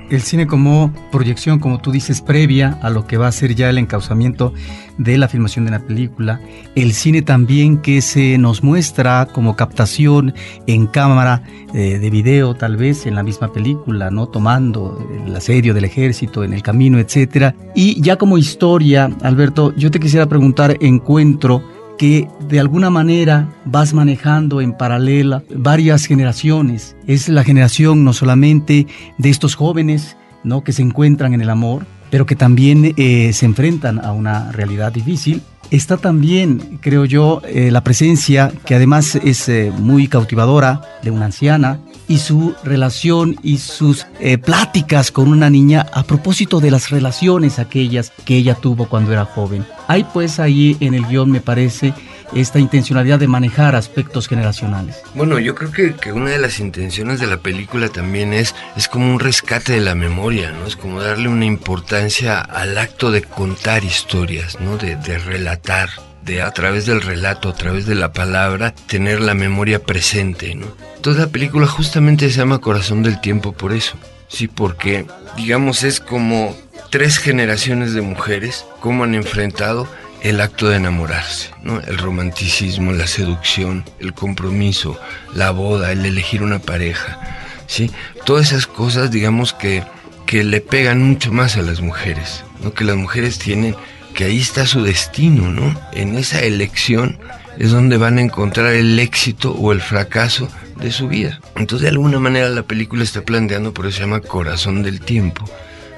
El 0.09 0.21
cine 0.21 0.47
como 0.47 0.93
proyección, 1.11 1.59
como 1.59 1.79
tú 1.79 1.91
dices, 1.91 2.21
previa 2.21 2.79
a 2.81 2.89
lo 2.89 3.07
que 3.07 3.17
va 3.17 3.27
a 3.27 3.31
ser 3.31 3.55
ya 3.55 3.69
el 3.69 3.77
encauzamiento 3.77 4.53
de 4.97 5.17
la 5.17 5.27
filmación 5.27 5.65
de 5.65 5.71
la 5.71 5.79
película. 5.79 6.39
El 6.75 6.93
cine 6.93 7.21
también 7.21 7.77
que 7.77 8.01
se 8.01 8.37
nos 8.37 8.63
muestra 8.63 9.27
como 9.31 9.55
captación 9.55 10.33
en 10.65 10.87
cámara 10.87 11.43
eh, 11.73 11.99
de 11.99 12.09
video, 12.09 12.55
tal 12.55 12.77
vez 12.77 13.05
en 13.05 13.15
la 13.15 13.23
misma 13.23 13.51
película, 13.51 14.09
¿no? 14.11 14.27
Tomando 14.27 15.05
el 15.25 15.35
asedio 15.35 15.73
del 15.73 15.85
ejército 15.85 16.43
en 16.43 16.53
el 16.53 16.61
camino, 16.61 16.99
etcétera. 16.99 17.55
Y 17.75 18.01
ya 18.01 18.17
como 18.17 18.37
historia, 18.37 19.09
Alberto, 19.21 19.73
yo 19.75 19.91
te 19.91 19.99
quisiera 19.99 20.27
preguntar, 20.27 20.77
encuentro 20.79 21.61
que 21.97 22.27
de 22.47 22.59
alguna 22.59 22.89
manera 22.89 23.49
vas 23.65 23.93
manejando 23.93 24.61
en 24.61 24.73
paralela 24.73 25.43
varias 25.55 26.05
generaciones. 26.05 26.95
Es 27.07 27.29
la 27.29 27.43
generación 27.43 28.03
no 28.03 28.13
solamente 28.13 28.87
de 29.17 29.29
estos 29.29 29.55
jóvenes 29.55 30.15
¿no? 30.43 30.63
que 30.63 30.73
se 30.73 30.81
encuentran 30.81 31.33
en 31.33 31.41
el 31.41 31.49
amor, 31.49 31.85
pero 32.09 32.25
que 32.25 32.35
también 32.35 32.93
eh, 32.97 33.31
se 33.33 33.45
enfrentan 33.45 34.03
a 34.03 34.11
una 34.11 34.51
realidad 34.51 34.91
difícil. 34.91 35.41
Está 35.69 35.97
también, 35.97 36.79
creo 36.79 37.03
yo, 37.03 37.41
eh, 37.45 37.71
la 37.71 37.83
presencia, 37.83 38.53
que 38.65 38.75
además 38.75 39.15
es 39.15 39.49
eh, 39.49 39.73
muy 39.77 40.07
cautivadora, 40.07 40.81
de 41.03 41.11
una 41.11 41.25
anciana 41.25 41.81
y 42.07 42.19
su 42.19 42.55
relación 42.63 43.37
y 43.43 43.57
sus 43.57 44.05
pláticas 44.43 45.11
con 45.11 45.27
una 45.27 45.49
niña 45.49 45.85
a 45.93 46.03
propósito 46.03 46.59
de 46.59 46.71
las 46.71 46.89
relaciones 46.89 47.59
aquellas 47.59 48.11
que 48.25 48.35
ella 48.35 48.55
tuvo 48.55 48.87
cuando 48.87 49.11
era 49.11 49.25
joven. 49.25 49.65
Hay 49.87 50.03
pues 50.05 50.39
ahí 50.39 50.77
en 50.79 50.93
el 50.93 51.05
guion, 51.05 51.31
me 51.31 51.41
parece, 51.41 51.93
esta 52.35 52.59
intencionalidad 52.59 53.19
de 53.19 53.27
manejar 53.27 53.75
aspectos 53.75 54.27
generacionales. 54.27 55.01
Bueno, 55.15 55.39
yo 55.39 55.55
creo 55.55 55.71
que, 55.71 55.95
que, 55.95 56.11
una 56.11 56.31
de 56.31 56.39
las 56.39 56.59
intenciones 56.59 57.19
de 57.19 57.27
la 57.27 57.37
película 57.37 57.89
también 57.89 58.33
es, 58.33 58.55
es 58.75 58.87
como 58.87 59.11
un 59.11 59.19
rescate 59.19 59.73
de 59.73 59.81
la 59.81 59.95
memoria, 59.95 60.51
¿no? 60.51 60.65
Es 60.65 60.75
como 60.75 61.01
darle 61.01 61.29
una 61.29 61.45
importancia 61.45 62.39
al 62.41 62.77
acto 62.77 63.11
de 63.11 63.21
contar 63.21 63.83
historias, 63.83 64.59
¿no? 64.59 64.77
De, 64.77 64.95
de 64.95 65.17
relatar, 65.19 65.89
de 66.27 66.41
a 66.41 66.51
través 66.51 66.85
del 66.85 67.01
relato, 67.01 67.49
a 67.49 67.55
través 67.55 67.85
de 67.85 67.95
la 67.95 68.11
palabra, 68.13 68.75
tener 68.85 69.21
la 69.21 69.33
memoria 69.33 69.83
presente, 69.83 70.53
¿no? 70.53 70.67
Toda 71.01 71.21
la 71.21 71.27
película 71.27 71.65
justamente 71.65 72.29
se 72.29 72.37
llama 72.37 72.59
Corazón 72.59 73.01
del 73.01 73.21
Tiempo 73.21 73.53
por 73.53 73.73
eso, 73.73 73.97
sí, 74.27 74.47
porque, 74.47 75.05
digamos, 75.37 75.83
es 75.83 75.99
como 75.99 76.55
tres 76.91 77.17
generaciones 77.17 77.93
de 77.93 78.01
mujeres, 78.01 78.65
cómo 78.81 79.05
han 79.05 79.15
enfrentado 79.15 79.87
el 80.21 80.41
acto 80.41 80.67
de 80.67 80.77
enamorarse, 80.77 81.51
¿no? 81.63 81.79
el 81.79 81.97
romanticismo, 81.97 82.91
la 82.91 83.07
seducción, 83.07 83.85
el 83.99 84.13
compromiso, 84.13 84.99
la 85.33 85.51
boda, 85.51 85.91
el 85.91 86.05
elegir 86.05 86.43
una 86.43 86.59
pareja, 86.59 87.19
¿sí? 87.67 87.91
todas 88.25 88.47
esas 88.47 88.67
cosas 88.67 89.11
digamos 89.11 89.53
que, 89.53 89.83
que 90.25 90.43
le 90.43 90.59
pegan 90.59 91.03
mucho 91.03 91.31
más 91.31 91.55
a 91.55 91.61
las 91.61 91.81
mujeres, 91.81 92.43
¿no? 92.61 92.73
que 92.73 92.83
las 92.83 92.95
mujeres 92.95 93.37
tienen, 93.37 93.75
que 94.17 94.25
ahí 94.25 94.39
está 94.39 94.65
su 94.65 94.81
destino, 94.81 95.51
¿no? 95.51 95.79
en 95.93 96.17
esa 96.17 96.41
elección 96.41 97.19
es 97.59 97.69
donde 97.69 97.97
van 97.97 98.17
a 98.17 98.21
encontrar 98.21 98.73
el 98.73 98.97
éxito 98.97 99.51
o 99.51 99.71
el 99.71 99.79
fracaso 99.79 100.49
de 100.75 100.91
su 100.91 101.07
vida. 101.07 101.39
Entonces 101.55 101.83
de 101.83 101.89
alguna 101.89 102.19
manera 102.19 102.49
la 102.49 102.63
película 102.63 103.03
está 103.03 103.21
planteando, 103.21 103.75
por 103.75 103.85
eso 103.85 103.97
se 103.97 104.03
llama 104.03 104.21
Corazón 104.21 104.81
del 104.81 105.01
Tiempo, 105.01 105.47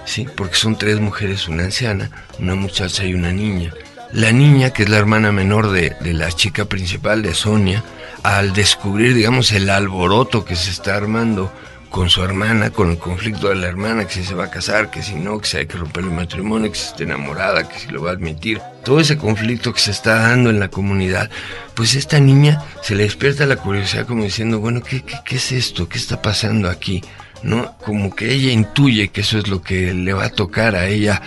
¿sí? 0.03 0.27
porque 0.35 0.55
son 0.55 0.77
tres 0.77 0.99
mujeres, 0.99 1.47
una 1.47 1.63
anciana, 1.63 2.11
una 2.39 2.55
muchacha 2.55 3.05
y 3.05 3.13
una 3.13 3.31
niña 3.31 3.73
la 4.11 4.31
niña, 4.31 4.71
que 4.71 4.83
es 4.83 4.89
la 4.89 4.97
hermana 4.97 5.31
menor 5.31 5.69
de, 5.69 5.95
la 6.13 6.31
chica 6.31 6.65
principal, 6.65 7.21
de 7.21 7.33
Sonia, 7.33 7.83
al 8.23 8.53
descubrir, 8.53 9.13
digamos, 9.13 9.51
el 9.51 9.69
alboroto 9.69 10.45
que 10.45 10.55
se 10.55 10.71
está 10.71 10.95
armando 10.95 11.51
con 11.89 12.09
su 12.09 12.23
hermana, 12.23 12.69
con 12.69 12.91
el 12.91 12.97
conflicto 12.97 13.49
de 13.49 13.55
la 13.55 13.67
hermana, 13.67 14.05
que 14.05 14.13
si 14.13 14.23
se 14.23 14.35
va 14.35 14.45
a 14.45 14.49
casar, 14.49 14.91
que 14.91 15.01
si 15.01 15.15
no, 15.15 15.39
que 15.39 15.47
si 15.47 15.57
hay 15.57 15.67
que 15.67 15.77
romper 15.77 16.03
el 16.03 16.11
matrimonio, 16.11 16.71
que 16.71 16.77
si 16.77 16.87
está 16.87 17.03
enamorada, 17.03 17.67
que 17.67 17.79
si 17.79 17.87
lo 17.87 18.03
va 18.03 18.11
a 18.11 18.13
admitir, 18.13 18.61
todo 18.83 18.99
ese 18.99 19.17
conflicto 19.17 19.73
que 19.73 19.79
se 19.79 19.91
está 19.91 20.15
dando 20.15 20.49
en 20.49 20.59
la 20.59 20.69
comunidad, 20.69 21.29
pues 21.73 21.95
esta 21.95 22.19
niña 22.19 22.63
se 22.81 22.95
le 22.95 23.03
despierta 23.03 23.45
la 23.45 23.57
curiosidad 23.57 24.05
como 24.05 24.23
diciendo, 24.23 24.59
bueno, 24.59 24.81
¿qué, 24.81 25.03
qué, 25.03 25.15
qué 25.25 25.35
es 25.37 25.51
esto? 25.51 25.89
¿Qué 25.89 25.97
está 25.97 26.21
pasando 26.21 26.69
aquí? 26.69 27.03
¿No? 27.41 27.77
Como 27.77 28.15
que 28.15 28.31
ella 28.31 28.51
intuye 28.51 29.09
que 29.09 29.21
eso 29.21 29.37
es 29.37 29.47
lo 29.47 29.61
que 29.61 29.93
le 29.93 30.13
va 30.13 30.25
a 30.25 30.29
tocar 30.29 30.75
a 30.75 30.87
ella 30.87 31.21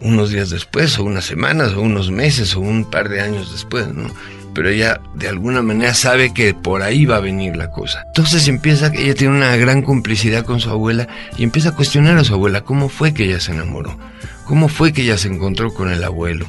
unos 0.00 0.30
días 0.30 0.50
después, 0.50 0.98
o 0.98 1.04
unas 1.04 1.24
semanas, 1.24 1.72
o 1.72 1.80
unos 1.80 2.10
meses, 2.10 2.54
o 2.56 2.60
un 2.60 2.90
par 2.90 3.08
de 3.08 3.20
años 3.20 3.52
después, 3.52 3.86
¿no? 3.88 4.12
Pero 4.54 4.68
ella 4.68 5.00
de 5.14 5.28
alguna 5.28 5.62
manera 5.62 5.94
sabe 5.94 6.32
que 6.34 6.54
por 6.54 6.82
ahí 6.82 7.06
va 7.06 7.16
a 7.16 7.20
venir 7.20 7.56
la 7.56 7.70
cosa. 7.70 8.04
Entonces 8.08 8.48
empieza, 8.48 8.92
ella 8.94 9.14
tiene 9.14 9.36
una 9.36 9.56
gran 9.56 9.82
complicidad 9.82 10.44
con 10.44 10.60
su 10.60 10.70
abuela 10.70 11.08
y 11.36 11.42
empieza 11.42 11.70
a 11.70 11.74
cuestionar 11.74 12.18
a 12.18 12.24
su 12.24 12.34
abuela 12.34 12.62
cómo 12.62 12.88
fue 12.88 13.14
que 13.14 13.24
ella 13.24 13.40
se 13.40 13.52
enamoró, 13.52 13.98
cómo 14.44 14.68
fue 14.68 14.92
que 14.92 15.02
ella 15.02 15.18
se 15.18 15.28
encontró 15.28 15.72
con 15.72 15.90
el 15.90 16.04
abuelo. 16.04 16.46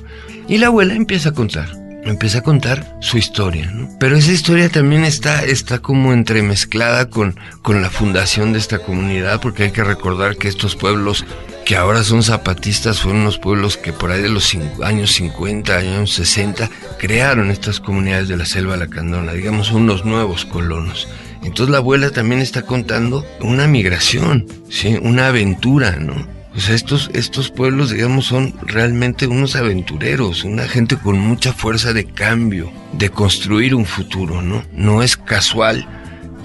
Y 0.47 0.57
la 0.57 0.67
abuela 0.67 0.93
empieza 0.93 1.29
a 1.29 1.33
contar, 1.33 1.69
empieza 2.03 2.39
a 2.39 2.43
contar 2.43 2.97
su 2.99 3.17
historia, 3.17 3.71
¿no? 3.71 3.89
Pero 3.99 4.17
esa 4.17 4.31
historia 4.31 4.69
también 4.69 5.05
está, 5.05 5.43
está 5.43 5.79
como 5.79 6.11
entremezclada 6.11 7.09
con, 7.09 7.39
con 7.61 7.81
la 7.81 7.89
fundación 7.89 8.51
de 8.51 8.59
esta 8.59 8.79
comunidad, 8.79 9.39
porque 9.41 9.63
hay 9.63 9.71
que 9.71 9.83
recordar 9.83 10.35
que 10.35 10.49
estos 10.49 10.75
pueblos 10.75 11.25
que 11.65 11.75
ahora 11.75 12.03
son 12.03 12.23
zapatistas, 12.23 13.01
fueron 13.01 13.21
unos 13.21 13.37
pueblos 13.37 13.77
que 13.77 13.93
por 13.93 14.11
ahí 14.11 14.21
de 14.21 14.29
los 14.29 14.55
años 14.83 15.13
50, 15.13 15.77
años 15.77 16.13
60, 16.13 16.69
crearon 16.97 17.51
estas 17.51 17.79
comunidades 17.79 18.27
de 18.27 18.37
la 18.37 18.45
selva 18.45 18.77
lacandona, 18.77 19.33
digamos, 19.33 19.71
unos 19.71 20.05
nuevos 20.05 20.45
colonos. 20.45 21.07
Entonces 21.43 21.71
la 21.71 21.77
abuela 21.77 22.09
también 22.09 22.41
está 22.41 22.63
contando 22.63 23.25
una 23.41 23.67
migración, 23.67 24.45
¿sí? 24.69 24.97
una 25.01 25.27
aventura, 25.27 25.97
¿no? 25.97 26.27
O 26.55 26.71
estos, 26.71 27.09
estos 27.13 27.49
pueblos, 27.49 27.89
digamos, 27.89 28.25
son 28.25 28.53
realmente 28.61 29.25
unos 29.25 29.55
aventureros, 29.55 30.43
una 30.43 30.67
gente 30.67 30.97
con 30.97 31.17
mucha 31.17 31.51
fuerza 31.51 31.93
de 31.93 32.05
cambio, 32.05 32.71
de 32.93 33.09
construir 33.09 33.73
un 33.73 33.85
futuro, 33.85 34.41
¿no? 34.41 34.63
No 34.71 35.01
es 35.01 35.17
casual 35.17 35.87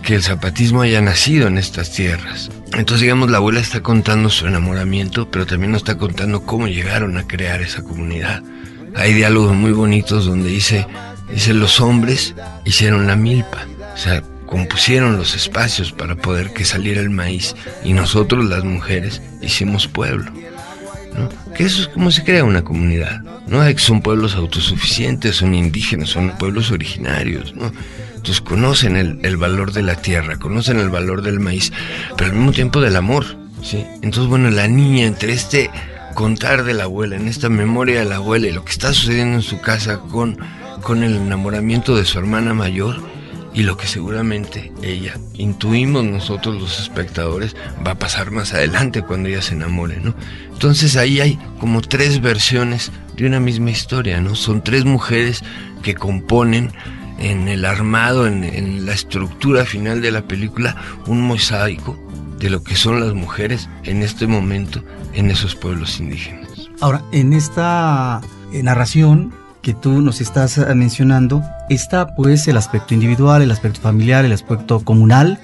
que 0.02 0.14
el 0.14 0.22
zapatismo 0.22 0.82
haya 0.82 1.00
nacido 1.00 1.48
en 1.48 1.58
estas 1.58 1.92
tierras. 1.92 2.50
Entonces, 2.72 3.00
digamos, 3.02 3.30
la 3.30 3.38
abuela 3.38 3.60
está 3.60 3.82
contando 3.82 4.30
su 4.30 4.46
enamoramiento, 4.46 5.30
pero 5.30 5.46
también 5.46 5.72
nos 5.72 5.82
está 5.82 5.98
contando 5.98 6.42
cómo 6.42 6.68
llegaron 6.68 7.16
a 7.16 7.26
crear 7.26 7.62
esa 7.62 7.82
comunidad. 7.82 8.42
Hay 8.94 9.12
diálogos 9.14 9.54
muy 9.54 9.72
bonitos 9.72 10.26
donde 10.26 10.50
dice, 10.50 10.86
dice, 11.30 11.54
los 11.54 11.80
hombres 11.80 12.34
hicieron 12.64 13.06
la 13.06 13.16
milpa. 13.16 13.66
O 13.94 13.96
sea, 13.96 14.22
compusieron 14.46 15.16
los 15.16 15.34
espacios 15.34 15.92
para 15.92 16.16
poder 16.16 16.52
que 16.52 16.64
saliera 16.64 17.00
el 17.00 17.10
maíz 17.10 17.54
y 17.84 17.92
nosotros 17.92 18.44
las 18.46 18.64
mujeres 18.64 19.22
hicimos 19.42 19.86
pueblo. 19.86 20.32
Que 21.54 21.64
eso 21.64 21.82
es 21.82 21.88
como 21.88 22.10
se 22.10 22.22
crea 22.24 22.44
una 22.44 22.62
comunidad. 22.62 23.20
No 23.46 23.62
es 23.64 23.74
que 23.74 23.80
son 23.80 24.02
pueblos 24.02 24.34
autosuficientes, 24.36 25.36
son 25.36 25.54
indígenas, 25.54 26.10
son 26.10 26.36
pueblos 26.38 26.70
originarios, 26.70 27.54
¿no? 27.54 27.72
Conocen 28.44 28.96
el, 28.96 29.18
el, 29.22 29.36
valor 29.36 29.72
de 29.72 29.82
la 29.82 29.96
tierra, 29.96 30.38
conocen 30.38 30.78
el 30.78 30.90
valor 30.90 31.22
del 31.22 31.40
maíz, 31.40 31.72
pero 32.16 32.30
al 32.30 32.36
mismo 32.36 32.52
tiempo 32.52 32.80
del 32.80 32.96
amor, 32.96 33.24
¿sí? 33.62 33.84
Entonces, 34.02 34.26
bueno, 34.26 34.50
la 34.50 34.68
niña 34.68 35.06
entre 35.06 35.32
este 35.32 35.70
contar 36.14 36.64
de 36.64 36.74
la 36.74 36.84
abuela, 36.84 37.16
en 37.16 37.28
esta 37.28 37.48
memoria 37.48 38.00
de 38.00 38.04
la 38.04 38.16
abuela 38.16 38.48
y 38.48 38.52
lo 38.52 38.64
que 38.64 38.72
está 38.72 38.92
sucediendo 38.92 39.36
en 39.36 39.42
su 39.42 39.60
casa 39.60 40.00
con, 40.00 40.38
con 40.82 41.02
el 41.02 41.14
enamoramiento 41.14 41.96
de 41.96 42.04
su 42.04 42.18
hermana 42.18 42.54
mayor, 42.54 42.96
y 43.54 43.62
lo 43.62 43.76
que 43.76 43.86
seguramente 43.86 44.72
ella, 44.82 45.18
intuimos 45.34 46.04
nosotros 46.04 46.60
los 46.60 46.78
espectadores, 46.80 47.56
va 47.84 47.92
a 47.92 47.98
pasar 47.98 48.30
más 48.30 48.54
adelante 48.54 49.02
cuando 49.02 49.28
ella 49.28 49.42
se 49.42 49.54
enamore, 49.54 50.00
¿no? 50.00 50.14
Entonces 50.52 50.96
ahí 50.96 51.20
hay 51.20 51.38
como 51.58 51.80
tres 51.80 52.20
versiones 52.20 52.92
de 53.16 53.26
una 53.26 53.40
misma 53.40 53.70
historia, 53.70 54.20
¿no? 54.20 54.34
Son 54.36 54.62
tres 54.62 54.84
mujeres 54.84 55.42
que 55.82 55.94
componen 55.94 56.72
en 57.18 57.48
el 57.48 57.64
armado, 57.64 58.26
en, 58.26 58.44
en 58.44 58.86
la 58.86 58.92
estructura 58.92 59.64
final 59.64 60.00
de 60.00 60.10
la 60.10 60.22
película, 60.22 60.76
un 61.06 61.22
mosaico 61.22 61.98
de 62.38 62.50
lo 62.50 62.62
que 62.62 62.76
son 62.76 63.00
las 63.00 63.14
mujeres 63.14 63.68
en 63.84 64.02
este 64.02 64.26
momento 64.26 64.82
en 65.14 65.30
esos 65.30 65.54
pueblos 65.54 65.98
indígenas. 65.98 66.48
Ahora, 66.80 67.02
en 67.12 67.32
esta 67.32 68.20
narración 68.52 69.32
que 69.62 69.74
tú 69.74 70.00
nos 70.00 70.20
estás 70.20 70.58
mencionando, 70.74 71.42
está 71.68 72.14
pues 72.14 72.46
el 72.48 72.56
aspecto 72.56 72.94
individual, 72.94 73.42
el 73.42 73.50
aspecto 73.50 73.80
familiar, 73.80 74.24
el 74.24 74.32
aspecto 74.32 74.80
comunal. 74.80 75.40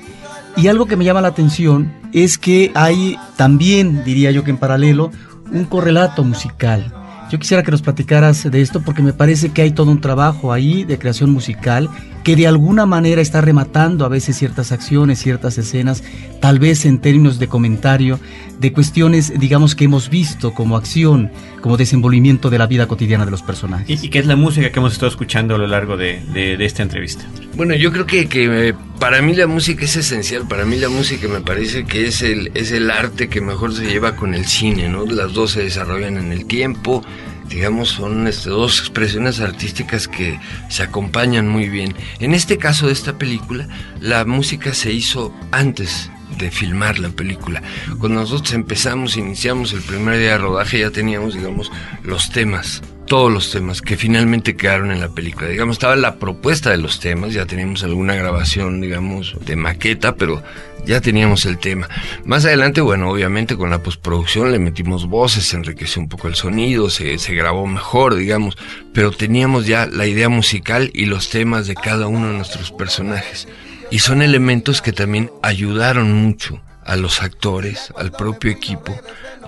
Y 0.57 0.69
algo 0.69 0.87
que 0.87 0.97
me 0.97 1.05
llama 1.05 1.21
la 1.21 1.29
atención 1.29 1.93
es 2.13 2.39
que 2.39 2.71
hay 2.75 3.19
también, 3.37 4.05
diría 4.05 4.31
yo 4.31 4.45
que 4.45 4.51
en 4.51 4.57
paralelo, 4.57 5.11
un 5.51 5.65
correlato 5.65 6.23
musical. 6.23 6.93
Yo 7.35 7.41
quisiera 7.41 7.65
que 7.65 7.73
nos 7.73 7.83
platicaras 7.83 8.49
de 8.49 8.61
esto 8.61 8.81
porque 8.81 9.03
me 9.03 9.13
parece 9.13 9.49
que 9.49 9.61
hay 9.61 9.73
todo 9.73 9.91
un 9.91 10.01
trabajo 10.01 10.53
ahí 10.53 10.85
de 10.85 11.01
creación 11.01 11.31
musical 11.31 11.91
que 12.25 12.35
de 12.37 12.47
alguna 12.47 12.87
manera 12.87 13.21
está 13.21 13.43
rematando 13.43 14.05
a 14.05 14.09
veces 14.09 14.37
ciertas 14.37 14.73
acciones, 14.73 15.21
ciertas 15.21 15.59
escenas, 15.59 16.03
tal 16.41 16.59
vez 16.59 16.87
en 16.87 16.99
términos 16.99 17.39
de 17.39 17.49
comentario, 17.49 18.19
de 18.59 18.73
cuestiones, 18.73 19.39
digamos, 19.39 19.75
que 19.75 19.85
hemos 19.85 20.09
visto 20.09 20.55
como 20.55 20.77
acción, 20.77 21.31
como 21.61 21.77
desenvolvimiento 21.77 22.49
de 22.49 22.59
la 22.59 22.67
vida 22.67 22.89
cotidiana 22.89 23.27
de 23.27 23.31
los 23.31 23.43
personajes. 23.43 24.03
¿Y, 24.03 24.07
y 24.07 24.09
qué 24.09 24.19
es 24.21 24.27
la 24.27 24.37
música 24.37 24.73
que 24.73 24.79
hemos 24.79 24.95
estado 24.95 25.11
escuchando 25.11 25.55
a 25.55 25.59
lo 25.59 25.67
largo 25.67 25.97
de, 25.99 26.23
de, 26.33 26.57
de 26.57 26.65
esta 26.65 26.83
entrevista? 26.83 27.25
Bueno, 27.57 27.75
yo 27.75 27.93
creo 27.93 28.07
que, 28.07 28.27
que 28.27 28.69
eh, 28.69 28.75
para 28.99 29.21
mí 29.21 29.35
la 29.35 29.47
música 29.47 29.85
es 29.85 29.95
esencial, 29.95 30.49
para 30.49 30.65
mí 30.65 30.79
la 30.79 30.89
música 30.89 31.29
me 31.29 31.43
parece 31.43 31.85
que 31.85 32.07
es 32.07 32.23
el, 32.23 32.51
es 32.55 32.73
el 32.73 32.91
arte 32.91 33.29
que 33.29 33.43
mejor 33.43 33.75
se 33.75 33.85
lleva 33.85 34.17
con 34.17 34.35
el 34.35 34.47
cine, 34.47 34.89
¿no? 34.89 35.05
Las 35.05 35.35
dos 35.35 35.53
se 35.53 35.63
desarrollan 35.63 36.17
en 36.17 36.33
el 36.33 36.47
tiempo, 36.47 37.05
digamos, 37.49 37.91
son 37.91 38.27
este, 38.27 38.51
dos 38.51 38.81
expresiones 38.81 39.41
artísticas 39.41 40.09
que 40.09 40.39
se 40.69 40.83
acompañan 40.83 41.49
muy 41.49 41.69
bien. 41.69 41.95
En 42.21 42.35
este 42.35 42.59
caso 42.59 42.87
de 42.87 42.93
esta 42.93 43.19
película, 43.19 43.69
la 44.01 44.25
música 44.25 44.75
se 44.75 44.93
hizo 44.93 45.35
antes 45.51 46.11
de 46.39 46.51
filmar 46.51 46.99
la 46.99 47.11
película. 47.11 47.63
Cuando 47.99 48.21
nosotros 48.21 48.53
empezamos, 48.55 49.17
iniciamos 49.17 49.73
el 49.73 49.83
primer 49.83 50.19
día 50.19 50.33
de 50.33 50.39
rodaje, 50.39 50.81
ya 50.81 50.91
teníamos, 50.91 51.35
digamos, 51.35 51.71
los 52.03 52.31
temas 52.31 52.83
todos 53.07 53.31
los 53.31 53.51
temas 53.51 53.83
que 53.83 53.97
finalmente 53.97 54.57
quedaron 54.57 54.91
en 54.91 55.01
la 55.01 55.09
película. 55.09 55.49
Digamos, 55.49 55.77
estaba 55.77 55.97
la 55.97 56.17
propuesta 56.17 56.71
de 56.71 56.79
los 56.79 57.01
temas, 57.01 57.33
ya 57.33 57.47
teníamos 57.47 57.83
alguna 57.85 58.15
grabación, 58.15 58.81
digamos, 58.81 59.37
de 59.45 59.57
maqueta, 59.57 60.17
pero 60.17 60.43
ya 60.87 61.01
teníamos 61.01 61.47
el 61.47 61.59
tema. 61.59 61.89
Más 62.25 62.45
adelante, 62.45 62.81
bueno, 62.81 63.11
obviamente 63.11 63.57
con 63.57 63.71
la 63.71 63.83
postproducción 63.83 64.53
le 64.53 64.59
metimos 64.59 65.07
voces, 65.07 65.45
se 65.45 65.57
enriqueció 65.57 66.01
un 66.01 66.09
poco 66.09 66.29
el 66.29 66.35
sonido, 66.35 66.91
se, 66.91 67.19
se 67.19 67.35
grabó 67.35 67.67
mejor, 67.67 68.15
digamos, 68.15 68.57
pero 68.93 69.11
teníamos 69.11 69.67
ya 69.67 69.87
la 69.87 70.07
idea 70.07 70.29
musical 70.29 70.91
y 70.95 71.07
los 71.07 71.31
temas 71.31 71.67
de 71.67 71.75
cada 71.75 72.07
uno 72.07 72.29
de 72.29 72.35
nuestros 72.35 72.71
personajes. 72.71 73.49
Y 73.91 73.99
son 74.01 74.23
elementos 74.23 74.83
que 74.83 74.93
también 74.93 75.31
ayudaron 75.43 76.13
mucho 76.13 76.61
a 76.85 76.97
los 76.97 77.23
actores, 77.23 77.93
al 77.97 78.13
propio 78.13 78.51
equipo, 78.51 78.95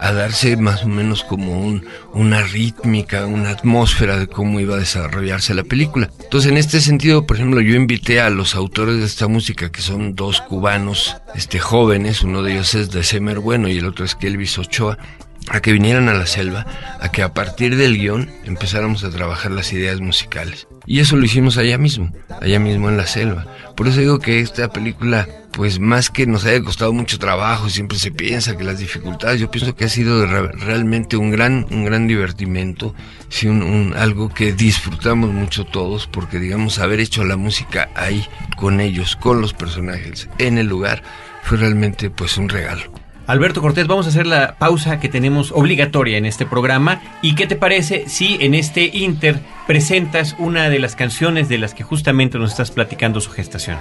a 0.01 0.13
darse 0.13 0.57
más 0.57 0.85
o 0.85 0.89
menos 0.89 1.25
como 1.25 1.61
un, 1.61 1.87
una 2.13 2.43
rítmica, 2.43 3.27
una 3.27 3.51
atmósfera 3.51 4.19
de 4.19 4.27
cómo 4.27 4.61
iba 4.61 4.77
a 4.77 4.81
desarrollarse 4.81 5.55
la 5.55 5.65
película. 5.65 6.11
Entonces, 6.23 6.51
en 6.51 6.59
este 6.59 6.81
sentido, 6.81 7.27
por 7.27 7.37
ejemplo, 7.37 7.61
yo 7.61 7.75
invité 7.75 8.21
a 8.21 8.31
los 8.31 8.55
autores 8.55 8.99
de 8.99 9.05
esta 9.05 9.29
música, 9.29 9.71
que 9.71 9.83
son 9.83 10.15
dos 10.15 10.41
cubanos 10.41 11.17
este, 11.35 11.59
jóvenes, 11.59 12.23
uno 12.23 12.43
de 12.43 12.53
ellos 12.53 12.75
es 12.75 12.91
de 12.91 13.03
Semer 13.03 13.39
Bueno 13.39 13.69
y 13.69 13.79
el 13.79 13.87
otro 13.87 14.05
es 14.05 14.15
Kelvis 14.15 14.59
Ochoa, 14.59 14.99
a 15.49 15.61
que 15.61 15.73
vinieran 15.73 16.09
a 16.09 16.15
la 16.15 16.27
selva, 16.27 16.67
a 17.01 17.11
que 17.11 17.23
a 17.23 17.33
partir 17.33 17.77
del 17.77 17.97
guion 17.99 18.31
empezáramos 18.45 19.05
a 19.05 19.11
trabajar 19.11 19.53
las 19.53 19.73
ideas 19.73 20.01
musicales. 20.01 20.67
Y 20.87 21.01
eso 21.01 21.17
lo 21.17 21.25
hicimos 21.25 21.57
allá 21.57 21.79
mismo, 21.79 22.13
allá 22.41 22.59
mismo 22.59 22.89
en 22.89 22.97
la 22.97 23.07
selva. 23.07 23.47
Por 23.77 23.89
eso 23.89 24.01
digo 24.01 24.19
que 24.19 24.41
esta 24.41 24.71
película, 24.71 25.29
pues 25.53 25.79
más 25.79 26.11
que 26.11 26.27
nos 26.27 26.45
haya 26.45 26.63
costado 26.63 26.93
mucho 26.93 27.19
trabajo, 27.19 27.69
siempre 27.69 27.99
se 27.99 28.11
piensa 28.11 28.57
que 28.57 28.65
las 28.65 28.79
dificultades, 28.79 29.41
yo 29.41 29.51
pienso 29.51 29.75
que 29.75 29.85
ha 29.85 29.89
sido 29.89 30.27
re 30.27 30.53
realmente 30.53 31.17
un 31.17 31.31
gran, 31.31 31.67
un 31.71 31.85
gran 31.85 32.07
divertimento, 32.07 32.95
sí, 33.29 33.49
un, 33.49 33.95
algo 33.97 34.33
que 34.33 34.53
disfrutamos 34.53 35.31
mucho 35.31 35.65
todos, 35.65 36.07
porque 36.07 36.39
digamos, 36.39 36.79
haber 36.79 37.01
hecho 37.01 37.25
la 37.25 37.37
música 37.37 37.91
ahí, 37.95 38.25
con 38.57 38.81
ellos, 38.81 39.17
con 39.17 39.41
los 39.41 39.53
personajes, 39.53 40.29
en 40.39 40.59
el 40.59 40.67
lugar, 40.67 41.03
fue 41.43 41.59
realmente 41.59 42.11
pues 42.11 42.37
un 42.39 42.49
regalo. 42.49 43.06
Alberto 43.27 43.61
Cortés, 43.61 43.89
vamos 43.89 44.07
a 44.07 44.11
hacer 44.11 44.27
la 44.27 44.55
pausa 44.57 45.01
que 45.01 45.09
tenemos 45.09 45.51
obligatoria 45.51 46.17
en 46.17 46.27
este 46.27 46.47
programa. 46.47 47.03
¿Y 47.23 47.35
qué 47.35 47.49
te 47.49 47.57
parece 47.57 48.09
si 48.09 48.39
en 48.41 48.55
este 48.55 48.85
Inter 48.85 49.41
presentas 49.67 50.37
una 50.39 50.71
de 50.71 50.79
las 50.79 50.95
canciones 50.95 51.49
de 51.49 51.59
las 51.59 51.75
que 51.75 51.83
justamente 51.83 52.39
nos 52.39 52.53
estás 52.53 52.71
platicando 52.71 53.21
su 53.21 53.33
gestación? 53.33 53.79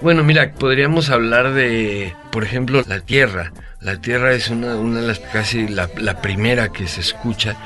Bueno, 0.00 0.24
mira, 0.24 0.52
podríamos 0.52 1.10
hablar 1.10 1.52
de, 1.52 2.14
por 2.32 2.44
ejemplo, 2.44 2.82
La 2.86 3.00
Tierra. 3.00 3.52
La 3.80 4.00
Tierra 4.00 4.32
es 4.32 4.48
una, 4.48 4.76
una 4.76 5.02
de 5.02 5.06
las 5.06 5.18
casi 5.18 5.68
la, 5.68 5.88
primera 6.22 6.72
que 6.72 6.86
se 6.86 7.02
escucha 7.02 7.56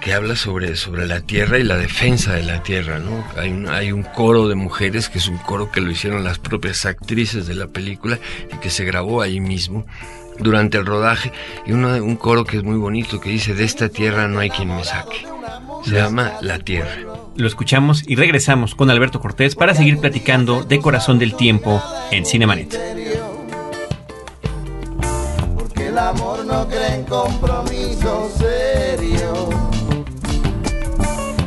que 0.00 0.14
habla 0.14 0.36
sobre, 0.36 0.74
sobre 0.74 1.06
la 1.06 1.20
tierra 1.20 1.60
y 1.60 1.62
la 1.62 1.76
defensa 1.76 2.32
de 2.32 2.42
la 2.42 2.60
tierra, 2.64 2.98
¿no? 2.98 3.24
Hay 3.36 3.50
un, 3.50 3.68
hay 3.68 3.92
un 3.92 4.02
coro 4.02 4.48
de 4.48 4.56
mujeres, 4.56 5.08
que 5.08 5.18
es 5.18 5.28
un 5.28 5.38
coro 5.38 5.70
que 5.70 5.80
lo 5.80 5.92
hicieron 5.92 6.24
las 6.24 6.40
propias 6.40 6.86
actrices 6.86 7.46
de 7.46 7.54
la 7.54 7.68
película 7.68 8.18
y 8.52 8.56
que 8.56 8.68
se 8.68 8.84
grabó 8.84 9.22
ahí 9.22 9.38
mismo 9.38 9.86
durante 10.38 10.78
el 10.78 10.86
rodaje, 10.86 11.32
y 11.66 11.72
uno, 11.72 11.88
un 12.02 12.16
coro 12.16 12.44
que 12.44 12.58
es 12.58 12.62
muy 12.62 12.76
bonito, 12.76 13.20
que 13.20 13.30
dice, 13.30 13.54
de 13.54 13.64
esta 13.64 13.88
tierra 13.88 14.28
no 14.28 14.40
hay 14.40 14.50
quien 14.50 14.74
me 14.74 14.84
saque. 14.84 15.26
Se 15.84 15.94
llama 15.94 16.34
La 16.40 16.58
Tierra. 16.58 16.96
Lo 17.34 17.46
escuchamos 17.46 18.04
y 18.06 18.14
regresamos 18.14 18.74
con 18.74 18.90
Alberto 18.90 19.20
Cortés 19.20 19.54
para 19.54 19.74
seguir 19.74 19.98
platicando 19.98 20.62
de 20.62 20.80
Corazón 20.80 21.18
del 21.18 21.34
Tiempo 21.34 21.82
en 22.10 22.24
Cinemanet. 22.24 22.78
Porque 25.56 25.88
el 25.88 25.98
amor 25.98 26.44
no 26.44 26.68
cree 26.68 26.96
en 26.96 27.04
compromiso 27.04 28.30
serio. 28.38 29.48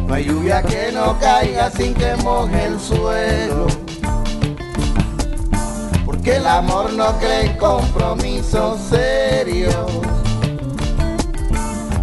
No 0.07 0.13
hay 0.13 0.25
lluvia 0.25 0.61
que 0.63 0.91
no 0.91 1.17
caiga 1.19 1.69
sin 1.71 1.93
que 1.93 2.15
moje 2.23 2.65
el 2.65 2.79
suelo. 2.79 3.84
Porque 6.25 6.39
el 6.39 6.47
amor 6.47 6.91
no 6.93 7.19
cree 7.19 7.55
compromisos 7.55 8.79
serios. 8.89 9.75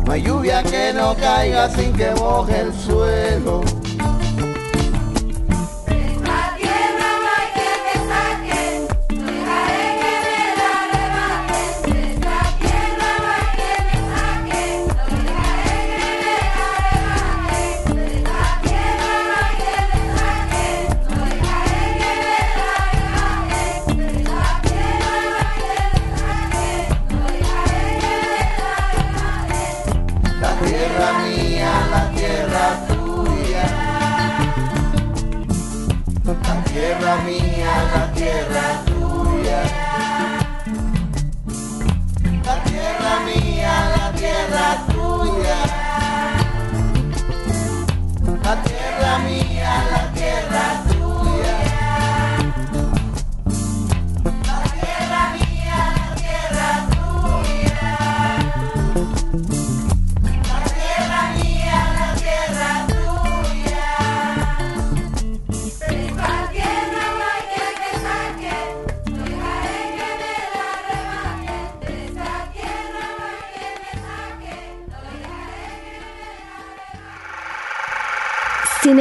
No 0.07 0.13
hay 0.13 0.23
lluvia 0.23 0.63
que 0.63 0.93
no 0.93 1.17
caiga 1.17 1.69
sin 1.69 1.93
que 1.93 2.13
moje 2.13 2.61
el 2.61 2.73
suelo. 2.73 3.72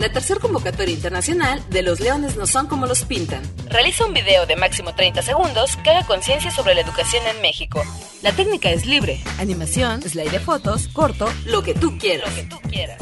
la 0.00 0.10
tercera 0.10 0.40
convocatoria 0.40 0.94
internacional 0.94 1.62
de 1.68 1.82
Los 1.82 2.00
Leones 2.00 2.34
no 2.36 2.46
son 2.46 2.66
como 2.66 2.86
los 2.86 3.04
pintan. 3.04 3.42
Realiza 3.66 4.06
un 4.06 4.14
video 4.14 4.46
de 4.46 4.56
máximo 4.56 4.94
30 4.94 5.20
segundos 5.20 5.76
que 5.76 5.90
haga 5.90 6.06
conciencia 6.06 6.50
sobre 6.50 6.74
la 6.74 6.80
educación 6.80 7.22
en 7.26 7.42
México. 7.42 7.84
La 8.22 8.32
técnica 8.32 8.70
es 8.70 8.86
libre. 8.86 9.20
Animación, 9.38 10.00
slide 10.02 10.30
de 10.30 10.40
fotos, 10.40 10.88
corto, 10.88 11.30
lo 11.44 11.62
que 11.62 11.74
tú 11.74 11.98
quieras. 11.98 12.30
Lo 12.30 12.34
que 12.34 12.44
tú 12.44 12.56
quieras. 12.68 12.96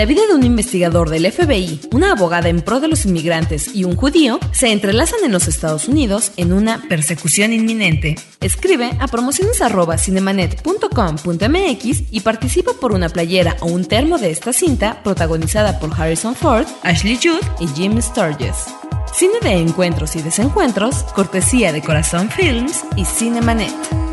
La 0.00 0.06
vida 0.06 0.22
de 0.26 0.34
un 0.34 0.44
investigador 0.44 1.10
del 1.10 1.30
FBI, 1.30 1.78
una 1.92 2.12
abogada 2.12 2.48
en 2.48 2.62
pro 2.62 2.80
de 2.80 2.88
los 2.88 3.04
inmigrantes 3.04 3.74
y 3.74 3.84
un 3.84 3.96
judío 3.96 4.40
se 4.50 4.72
entrelazan 4.72 5.18
en 5.26 5.32
los 5.32 5.46
Estados 5.46 5.88
Unidos 5.88 6.32
en 6.38 6.54
una 6.54 6.88
persecución 6.88 7.52
inminente. 7.52 8.14
Escribe 8.40 8.92
a 8.98 9.08
promociones.cinemanet.com.mx 9.08 12.02
y 12.10 12.20
participa 12.20 12.72
por 12.80 12.92
una 12.92 13.10
playera 13.10 13.58
o 13.60 13.66
un 13.66 13.84
termo 13.84 14.16
de 14.16 14.30
esta 14.30 14.54
cinta 14.54 15.02
protagonizada 15.02 15.78
por 15.78 15.92
Harrison 15.92 16.34
Ford, 16.34 16.64
Ashley 16.82 17.18
Judd 17.22 17.44
y 17.60 17.66
Jim 17.66 18.00
Sturgess. 18.00 18.68
Cine 19.12 19.38
de 19.42 19.52
encuentros 19.52 20.16
y 20.16 20.22
desencuentros, 20.22 21.02
cortesía 21.14 21.74
de 21.74 21.82
Corazón 21.82 22.30
Films 22.30 22.86
y 22.96 23.04
Cinemanet. 23.04 24.09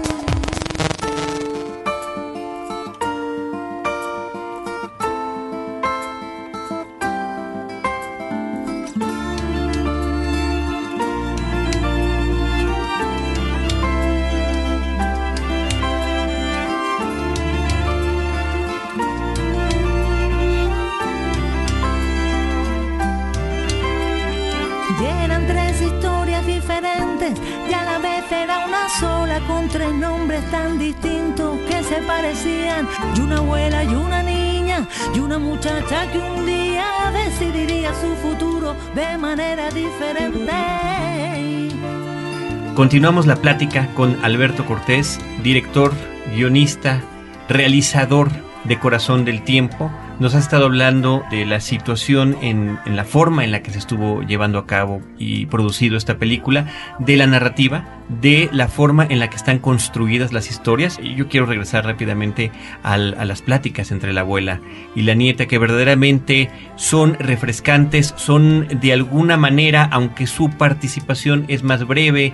Con 29.42 29.68
tres 29.68 29.94
nombres 29.94 30.44
tan 30.52 30.80
distintos 30.80 31.60
que 31.70 31.84
se 31.84 32.02
parecían. 32.02 32.88
Y 33.16 33.20
una 33.22 33.38
abuela 33.38 33.84
y 33.84 33.88
una 33.88 34.24
niña 34.24 34.88
y 35.14 35.20
una 35.20 35.38
muchacha 35.38 36.12
que 36.12 36.18
un 36.18 36.46
día 36.46 37.12
decidiría 37.12 37.94
su 37.94 38.16
futuro 38.16 38.76
de 38.96 39.18
manera 39.18 39.70
diferente. 39.70 40.52
Continuamos 42.76 43.26
la 43.26 43.38
plática 43.38 43.88
con 43.96 44.24
Alberto 44.24 44.66
Cortés, 44.66 45.20
director, 45.42 45.94
guionista, 46.36 47.02
realizador 47.50 48.30
de 48.66 48.80
Corazón 48.80 49.26
del 49.26 49.42
Tiempo. 49.44 49.92
Nos 50.20 50.34
ha 50.34 50.40
estado 50.40 50.66
hablando 50.66 51.24
de 51.30 51.46
la 51.46 51.60
situación 51.60 52.38
en, 52.42 52.80
la 52.88 53.04
forma 53.04 53.44
en 53.44 53.52
la 53.52 53.62
que 53.62 53.70
se 53.70 53.78
estuvo 53.78 54.24
llevando 54.24 54.58
a 54.58 54.66
cabo 54.66 55.00
y 55.20 55.46
producido 55.46 55.96
esta 55.96 56.18
película, 56.18 56.66
de 56.98 57.18
la 57.18 57.28
narrativa, 57.28 58.02
de 58.10 58.50
la 58.52 58.68
forma 58.68 59.06
en 59.08 59.20
la 59.20 59.30
que 59.30 59.36
están 59.36 59.60
construidas 59.60 60.34
las 60.34 60.50
historias. 60.50 60.98
Y 61.00 61.14
yo 61.14 61.28
quiero 61.28 61.46
regresar 61.46 61.86
rápidamente 61.86 62.52
a 62.82 62.98
las 62.98 63.44
pláticas 63.44 63.92
entre 63.92 64.12
la 64.12 64.22
abuela 64.22 64.60
y 64.96 65.04
la 65.04 65.14
nieta, 65.14 65.46
que 65.46 65.60
verdaderamente 65.60 66.50
son 66.78 67.14
refrescantes, 67.20 68.16
son 68.18 68.68
de 68.70 68.94
alguna 68.94 69.38
manera, 69.38 69.88
aunque 69.92 70.26
su 70.26 70.50
participación 70.50 71.46
es 71.48 71.62
más 71.62 71.86
breve, 71.86 72.34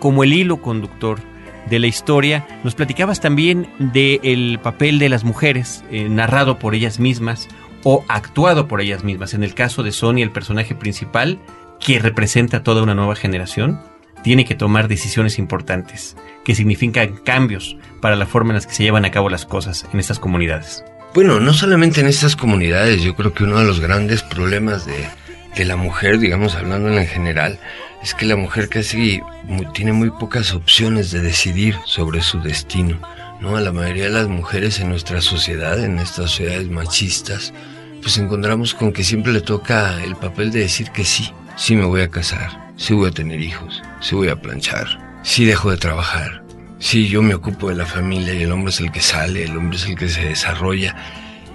como 0.00 0.22
el 0.22 0.34
hilo 0.34 0.60
conductor 0.60 1.31
de 1.68 1.78
la 1.78 1.86
historia. 1.86 2.46
Nos 2.64 2.74
platicabas 2.74 3.20
también 3.20 3.68
del 3.78 4.58
papel 4.62 4.98
de 4.98 5.08
las 5.08 5.24
mujeres, 5.24 5.84
eh, 5.90 6.08
narrado 6.08 6.58
por 6.58 6.74
ellas 6.74 6.98
mismas 6.98 7.48
o 7.84 8.04
actuado 8.08 8.68
por 8.68 8.80
ellas 8.80 9.04
mismas. 9.04 9.34
En 9.34 9.42
el 9.42 9.54
caso 9.54 9.82
de 9.82 9.92
Sonia, 9.92 10.24
el 10.24 10.32
personaje 10.32 10.74
principal, 10.74 11.38
que 11.80 11.98
representa 11.98 12.62
toda 12.62 12.82
una 12.82 12.94
nueva 12.94 13.16
generación, 13.16 13.80
tiene 14.22 14.44
que 14.44 14.54
tomar 14.54 14.88
decisiones 14.88 15.38
importantes, 15.38 16.16
que 16.44 16.54
significan 16.54 17.16
cambios 17.16 17.76
para 18.00 18.16
la 18.16 18.26
forma 18.26 18.50
en 18.52 18.60
la 18.60 18.66
que 18.66 18.74
se 18.74 18.84
llevan 18.84 19.04
a 19.04 19.10
cabo 19.10 19.28
las 19.28 19.44
cosas 19.44 19.86
en 19.92 19.98
estas 19.98 20.18
comunidades. 20.18 20.84
Bueno, 21.14 21.40
no 21.40 21.52
solamente 21.52 22.00
en 22.00 22.06
estas 22.06 22.36
comunidades, 22.36 23.02
yo 23.02 23.14
creo 23.14 23.34
que 23.34 23.44
uno 23.44 23.58
de 23.58 23.66
los 23.66 23.80
grandes 23.80 24.22
problemas 24.22 24.86
de, 24.86 25.08
de 25.56 25.64
la 25.64 25.76
mujer, 25.76 26.18
digamos, 26.18 26.54
hablando 26.54 26.88
en 26.88 27.06
general, 27.06 27.58
es 28.02 28.14
que 28.14 28.26
la 28.26 28.36
mujer 28.36 28.68
casi 28.68 29.20
muy, 29.44 29.66
tiene 29.72 29.92
muy 29.92 30.10
pocas 30.10 30.52
opciones 30.54 31.10
de 31.10 31.20
decidir 31.20 31.76
sobre 31.84 32.22
su 32.22 32.40
destino. 32.40 32.98
¿no? 33.40 33.56
A 33.56 33.60
la 33.60 33.72
mayoría 33.72 34.04
de 34.04 34.10
las 34.10 34.28
mujeres 34.28 34.80
en 34.80 34.88
nuestra 34.88 35.20
sociedad, 35.20 35.82
en 35.82 35.98
estas 35.98 36.30
sociedades 36.30 36.68
machistas, 36.68 37.52
pues 38.00 38.18
encontramos 38.18 38.74
con 38.74 38.92
que 38.92 39.04
siempre 39.04 39.32
le 39.32 39.40
toca 39.40 40.02
el 40.02 40.16
papel 40.16 40.50
de 40.50 40.60
decir 40.60 40.90
que 40.90 41.04
sí, 41.04 41.30
sí 41.56 41.76
me 41.76 41.84
voy 41.84 42.00
a 42.02 42.08
casar, 42.08 42.72
sí 42.76 42.94
voy 42.94 43.10
a 43.10 43.12
tener 43.12 43.40
hijos, 43.40 43.82
sí 44.00 44.14
voy 44.14 44.28
a 44.28 44.40
planchar, 44.40 45.20
sí 45.22 45.44
dejo 45.44 45.70
de 45.70 45.76
trabajar, 45.76 46.42
sí 46.78 47.08
yo 47.08 47.22
me 47.22 47.34
ocupo 47.34 47.68
de 47.68 47.76
la 47.76 47.86
familia 47.86 48.34
y 48.34 48.42
el 48.42 48.52
hombre 48.52 48.70
es 48.72 48.80
el 48.80 48.90
que 48.90 49.00
sale, 49.00 49.44
el 49.44 49.56
hombre 49.56 49.76
es 49.76 49.86
el 49.86 49.96
que 49.96 50.08
se 50.08 50.24
desarrolla. 50.24 50.96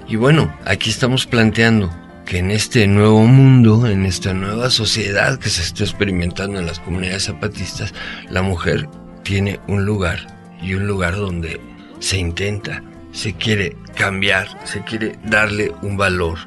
Y 0.08 0.16
bueno, 0.16 0.54
aquí 0.66 0.90
estamos 0.90 1.26
planteando 1.26 1.90
que 2.28 2.40
en 2.40 2.52
este 2.52 2.86
nuevo 2.88 3.26
mundo, 3.26 3.88
en 3.88 4.06
esta 4.06 4.34
nueva 4.34 4.70
sociedad 4.70 5.40
que 5.40 5.50
se 5.50 5.62
está 5.62 5.86
experimentando 5.86 6.60
en 6.60 6.66
las 6.66 6.82
comunidades 6.82 7.24
zapatistas, 7.24 7.94
la 8.30 8.42
mujer 8.42 8.90
tiene 9.24 9.62
un 9.68 9.86
lugar 9.86 10.28
y 10.62 10.74
un 10.74 10.88
lugar 10.88 11.16
donde 11.16 11.62
se 12.00 12.18
intenta, 12.18 12.84
se 13.14 13.34
quiere 13.34 13.78
cambiar, 13.96 14.50
se 14.66 14.84
quiere 14.84 15.18
darle 15.24 15.72
un 15.82 15.96
valor, 15.96 16.38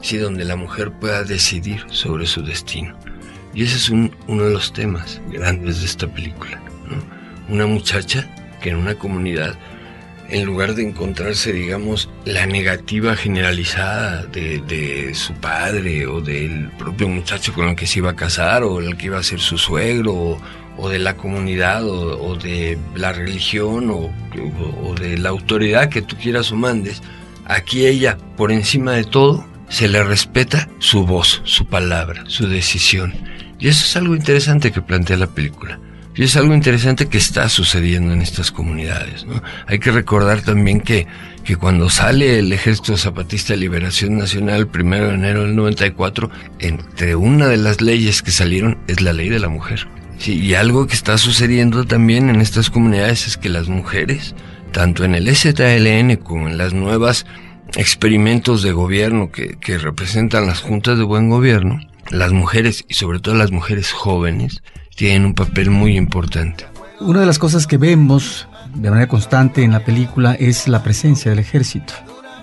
sí, 0.00 0.16
donde 0.16 0.46
la 0.46 0.56
mujer 0.56 0.90
pueda 0.92 1.22
decidir 1.22 1.84
sobre 1.90 2.26
su 2.26 2.42
destino. 2.42 2.98
Y 3.52 3.64
ese 3.64 3.76
es 3.76 3.90
un, 3.90 4.16
uno 4.28 4.44
de 4.44 4.54
los 4.54 4.72
temas 4.72 5.20
grandes 5.30 5.80
de 5.80 5.86
esta 5.86 6.08
película. 6.08 6.62
Una 7.50 7.66
muchacha 7.66 8.26
que 8.62 8.70
en 8.70 8.76
una 8.76 8.94
comunidad 8.94 9.54
en 10.28 10.44
lugar 10.44 10.74
de 10.74 10.82
encontrarse, 10.82 11.52
digamos, 11.52 12.08
la 12.24 12.46
negativa 12.46 13.16
generalizada 13.16 14.24
de, 14.26 15.12
su 15.14 15.34
padre 15.34 16.06
o 16.06 16.20
del 16.20 16.70
propio 16.78 17.08
muchacho 17.08 17.52
con 17.52 17.68
el 17.68 17.76
que 17.76 17.86
se 17.86 18.00
iba 18.00 18.10
a 18.10 18.16
casar 18.16 18.62
o 18.62 18.80
el 18.80 18.96
que 18.96 19.06
iba 19.06 19.18
a 19.18 19.22
ser 19.22 19.40
su 19.40 19.58
suegro 19.58 20.38
o, 20.76 20.88
de 20.88 20.98
la 20.98 21.16
comunidad 21.16 21.86
o, 21.88 22.20
o, 22.20 22.36
de 22.36 22.78
la 22.94 23.12
religión 23.12 23.90
o, 23.90 24.10
o 24.82 24.94
de 24.94 25.16
la 25.18 25.30
autoridad 25.30 25.88
que 25.88 26.02
tú 26.02 26.16
quieras 26.16 26.52
o 26.52 26.56
mandes, 26.56 27.02
aquí 27.46 27.86
ella, 27.86 28.18
por 28.36 28.52
encima 28.52 28.92
de 28.92 29.04
todo, 29.04 29.46
se 29.68 29.88
le 29.88 30.02
respeta 30.02 30.68
su 30.78 31.06
voz, 31.06 31.40
su 31.44 31.66
palabra, 31.66 32.24
su 32.26 32.48
decisión. 32.48 33.14
Y 33.58 33.68
eso 33.68 33.84
es 33.84 33.96
algo 33.96 34.14
interesante 34.14 34.70
que 34.70 34.82
plantea 34.82 35.16
la 35.16 35.28
película. 35.28 35.80
Y 36.16 36.24
es 36.24 36.36
algo 36.36 36.54
interesante 36.54 37.08
que 37.08 37.18
está 37.18 37.48
sucediendo 37.50 38.14
en 38.14 38.22
estas 38.22 38.50
comunidades. 38.50 39.26
¿no? 39.26 39.42
Hay 39.66 39.78
que 39.78 39.90
recordar 39.90 40.40
también 40.40 40.80
que, 40.80 41.06
que 41.44 41.56
cuando 41.56 41.90
sale 41.90 42.38
el 42.38 42.50
Ejército 42.52 42.96
Zapatista 42.96 43.52
de 43.52 43.58
Liberación 43.58 44.16
Nacional 44.16 44.66
primero 44.66 45.08
de 45.08 45.14
enero 45.14 45.42
del 45.42 45.54
94, 45.54 46.30
entre 46.58 47.16
una 47.16 47.48
de 47.48 47.58
las 47.58 47.82
leyes 47.82 48.22
que 48.22 48.30
salieron 48.30 48.78
es 48.88 49.02
la 49.02 49.12
ley 49.12 49.28
de 49.28 49.40
la 49.40 49.50
mujer. 49.50 49.86
Sí, 50.16 50.40
y 50.40 50.54
algo 50.54 50.86
que 50.86 50.94
está 50.94 51.18
sucediendo 51.18 51.84
también 51.84 52.30
en 52.30 52.40
estas 52.40 52.70
comunidades 52.70 53.26
es 53.26 53.36
que 53.36 53.50
las 53.50 53.68
mujeres, 53.68 54.34
tanto 54.72 55.04
en 55.04 55.14
el 55.14 55.28
STLN 55.28 56.16
como 56.16 56.48
en 56.48 56.56
las 56.56 56.72
nuevas 56.72 57.26
experimentos 57.76 58.62
de 58.62 58.72
gobierno 58.72 59.30
que, 59.30 59.58
que 59.60 59.76
representan 59.76 60.46
las 60.46 60.62
juntas 60.62 60.96
de 60.96 61.04
buen 61.04 61.28
gobierno, 61.28 61.78
las 62.10 62.32
mujeres 62.32 62.86
y 62.88 62.94
sobre 62.94 63.20
todo 63.20 63.34
las 63.34 63.50
mujeres 63.50 63.92
jóvenes 63.92 64.62
tienen 64.96 65.26
un 65.26 65.34
papel 65.34 65.70
muy 65.70 65.96
importante. 65.96 66.66
Una 67.00 67.20
de 67.20 67.26
las 67.26 67.38
cosas 67.38 67.66
que 67.66 67.76
vemos 67.76 68.48
de 68.74 68.90
manera 68.90 69.06
constante 69.06 69.62
en 69.62 69.72
la 69.72 69.84
película 69.84 70.34
es 70.34 70.66
la 70.66 70.82
presencia 70.82 71.30
del 71.30 71.38
ejército. 71.38 71.92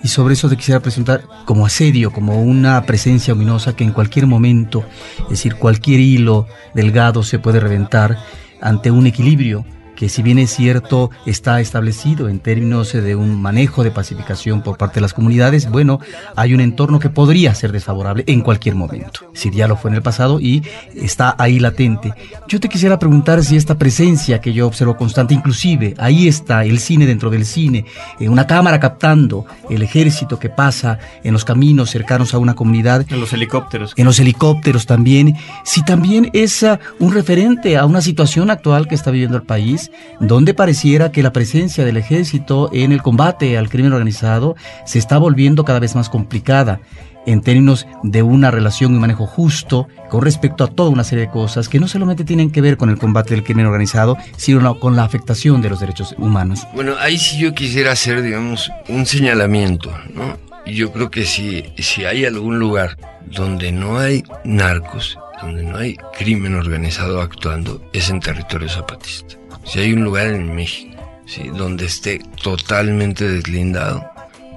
Y 0.02 0.08
sobre 0.08 0.34
eso 0.34 0.48
te 0.48 0.56
quisiera 0.56 0.80
presentar 0.80 1.24
como 1.44 1.66
asedio, 1.66 2.12
como 2.12 2.40
una 2.42 2.82
presencia 2.84 3.34
ominosa 3.34 3.74
que 3.74 3.84
en 3.84 3.92
cualquier 3.92 4.26
momento, 4.26 4.84
es 5.24 5.30
decir, 5.30 5.56
cualquier 5.56 6.00
hilo 6.00 6.46
delgado 6.74 7.22
se 7.22 7.38
puede 7.38 7.58
reventar 7.58 8.18
ante 8.60 8.90
un 8.90 9.06
equilibrio 9.06 9.64
que 9.96 10.08
si 10.08 10.22
bien 10.22 10.38
es 10.38 10.50
cierto 10.50 11.10
está 11.26 11.60
establecido 11.60 12.28
en 12.28 12.40
términos 12.40 12.92
de 12.92 13.16
un 13.16 13.40
manejo 13.40 13.84
de 13.84 13.90
pacificación 13.90 14.62
por 14.62 14.76
parte 14.76 14.96
de 14.96 15.00
las 15.02 15.14
comunidades, 15.14 15.70
bueno, 15.70 16.00
hay 16.36 16.54
un 16.54 16.60
entorno 16.60 16.98
que 16.98 17.10
podría 17.10 17.54
ser 17.54 17.72
desfavorable 17.72 18.24
en 18.26 18.40
cualquier 18.40 18.74
momento. 18.74 19.30
Si 19.34 19.50
ya 19.50 19.68
lo 19.68 19.76
fue 19.76 19.90
en 19.90 19.96
el 19.96 20.02
pasado 20.02 20.40
y 20.40 20.62
está 20.94 21.34
ahí 21.38 21.58
latente. 21.58 22.12
Yo 22.48 22.60
te 22.60 22.68
quisiera 22.68 22.98
preguntar 22.98 23.42
si 23.44 23.56
esta 23.56 23.78
presencia 23.78 24.40
que 24.40 24.52
yo 24.52 24.66
observo 24.66 24.96
constante, 24.96 25.34
inclusive 25.34 25.94
ahí 25.98 26.28
está 26.28 26.64
el 26.64 26.78
cine 26.78 27.06
dentro 27.06 27.30
del 27.30 27.46
cine, 27.46 27.84
en 28.18 28.30
una 28.30 28.46
cámara 28.46 28.80
captando 28.80 29.46
el 29.70 29.82
ejército 29.82 30.38
que 30.38 30.50
pasa 30.50 30.98
en 31.22 31.32
los 31.32 31.44
caminos 31.44 31.90
cercanos 31.90 32.34
a 32.34 32.38
una 32.38 32.54
comunidad. 32.54 33.04
En 33.08 33.20
los 33.20 33.32
helicópteros. 33.32 33.92
En 33.96 34.04
los 34.04 34.18
helicópteros 34.18 34.86
también. 34.86 35.36
Si 35.64 35.84
también 35.84 36.30
es 36.32 36.62
uh, 36.62 36.78
un 36.98 37.12
referente 37.12 37.76
a 37.76 37.86
una 37.86 38.00
situación 38.00 38.50
actual 38.50 38.88
que 38.88 38.94
está 38.94 39.10
viviendo 39.10 39.36
el 39.36 39.42
país 39.42 39.83
donde 40.20 40.54
pareciera 40.54 41.12
que 41.12 41.22
la 41.22 41.32
presencia 41.32 41.84
del 41.84 41.96
ejército 41.96 42.70
en 42.72 42.92
el 42.92 43.02
combate 43.02 43.56
al 43.58 43.68
crimen 43.68 43.92
organizado 43.92 44.56
se 44.84 44.98
está 44.98 45.18
volviendo 45.18 45.64
cada 45.64 45.80
vez 45.80 45.94
más 45.94 46.08
complicada 46.08 46.80
en 47.26 47.40
términos 47.40 47.86
de 48.02 48.22
una 48.22 48.50
relación 48.50 48.94
y 48.94 48.98
manejo 48.98 49.26
justo 49.26 49.88
con 50.10 50.22
respecto 50.22 50.64
a 50.64 50.68
toda 50.68 50.90
una 50.90 51.04
serie 51.04 51.26
de 51.26 51.30
cosas 51.30 51.68
que 51.68 51.80
no 51.80 51.88
solamente 51.88 52.24
tienen 52.24 52.50
que 52.50 52.60
ver 52.60 52.76
con 52.76 52.90
el 52.90 52.98
combate 52.98 53.34
del 53.34 53.44
crimen 53.44 53.66
organizado, 53.66 54.16
sino 54.36 54.78
con 54.78 54.96
la 54.96 55.04
afectación 55.04 55.62
de 55.62 55.70
los 55.70 55.80
derechos 55.80 56.14
humanos. 56.18 56.66
Bueno, 56.74 56.94
ahí 57.00 57.18
sí 57.18 57.38
yo 57.38 57.54
quisiera 57.54 57.92
hacer, 57.92 58.22
digamos, 58.22 58.70
un 58.88 59.06
señalamiento, 59.06 59.90
¿no? 60.14 60.38
Yo 60.66 60.92
creo 60.92 61.10
que 61.10 61.26
si, 61.26 61.64
si 61.78 62.04
hay 62.04 62.24
algún 62.24 62.58
lugar 62.58 62.96
donde 63.26 63.70
no 63.70 63.98
hay 63.98 64.24
narcos, 64.44 65.18
donde 65.42 65.62
no 65.62 65.76
hay 65.76 65.96
crimen 66.16 66.54
organizado 66.54 67.20
actuando, 67.20 67.84
es 67.92 68.08
en 68.08 68.20
territorio 68.20 68.68
zapatista. 68.68 69.36
Si 69.64 69.80
hay 69.80 69.92
un 69.92 70.04
lugar 70.04 70.28
en 70.28 70.54
México 70.54 71.02
¿sí? 71.26 71.50
donde 71.54 71.86
esté 71.86 72.20
totalmente 72.42 73.28
deslindado, 73.28 74.04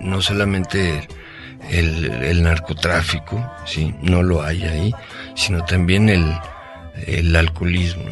no 0.01 0.21
solamente 0.21 1.07
el, 1.69 2.43
narcotráfico, 2.43 3.49
¿sí? 3.65 3.93
no 4.01 4.23
lo 4.23 4.43
hay 4.43 4.63
ahí, 4.63 4.95
sino 5.35 5.63
también 5.65 6.09
el, 6.09 6.25
el 7.05 7.35
alcoholismo. 7.35 8.03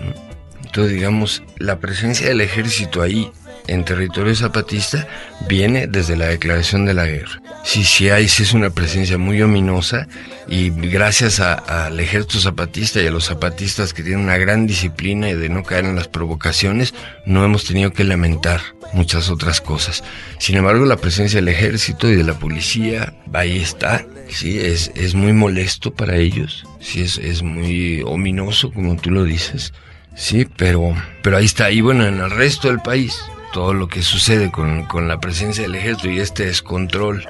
Entonces, 0.64 0.94
digamos, 0.94 1.44
la 1.58 1.80
presencia 1.80 2.28
del 2.28 2.42
ejército 2.42 3.02
ahí 3.02 3.32
en 3.68 3.86
territorio 3.86 4.36
zapatista 4.36 5.08
viene 5.48 5.88
desde 5.88 6.16
la 6.16 6.28
declaración 6.28 6.86
de 6.86 6.94
la 6.94 7.06
guerra. 7.06 7.42
Sí, 7.64 7.84
sí 7.84 8.10
hay, 8.10 8.28
sí 8.28 8.44
es 8.44 8.54
una 8.54 8.70
presencia 8.70 9.18
muy 9.18 9.42
ominosa 9.42 10.08
y 10.48 10.70
gracias 10.70 11.40
al 11.40 12.00
ejército 12.00 12.40
zapatista 12.40 13.02
y 13.02 13.08
a 13.08 13.12
los 13.12 13.26
zapatistas 13.26 13.94
que 13.94 14.04
tienen 14.04 14.24
una 14.24 14.38
gran 14.38 14.68
disciplina 14.68 15.30
y 15.30 15.34
de 15.34 15.50
no 15.50 15.64
caer 15.64 15.86
en 15.86 15.96
las 15.96 16.08
provocaciones, 16.08 16.94
no 17.26 17.44
hemos 17.44 17.66
tenido 17.66 17.92
que 17.92 18.04
lamentar 18.04 18.62
muchas 18.94 19.30
otras 19.30 19.62
cosas. 19.62 20.04
Sin 20.40 20.58
embargo, 20.58 20.86
la 20.86 20.98
presencia 20.98 21.38
del 21.38 21.48
ejército 21.48 22.10
y 22.10 22.16
de 22.16 22.24
la 22.24 22.38
policía, 22.38 23.14
ahí 23.34 23.60
está, 23.60 24.06
sí, 24.30 24.60
es, 24.60 24.92
es 24.96 25.16
muy 25.16 25.34
molesto 25.34 25.94
para 25.94 26.16
ellos, 26.18 26.66
sí, 26.80 27.02
es, 27.02 27.18
es 27.18 27.42
muy 27.42 28.02
ominoso, 28.04 28.72
como 28.72 28.96
tú 28.96 29.12
lo 29.12 29.24
dices. 29.24 29.74
Sí, 30.16 30.48
pero, 30.56 30.96
pero 31.22 31.38
ahí 31.38 31.46
está. 31.46 31.72
Y 31.72 31.82
bueno, 31.82 32.08
en 32.08 32.20
el 32.20 32.32
resto 32.32 32.70
del 32.70 32.80
país, 32.80 33.20
todo 33.56 33.74
lo 33.74 33.88
que 33.88 34.02
sucede 34.02 34.52
con, 34.52 34.84
con 34.84 35.08
la 35.08 35.22
presencia 35.22 35.64
del 35.64 35.76
ejército 35.76 36.10
y 36.10 36.20
este 36.20 36.46
descontrol 36.46 37.26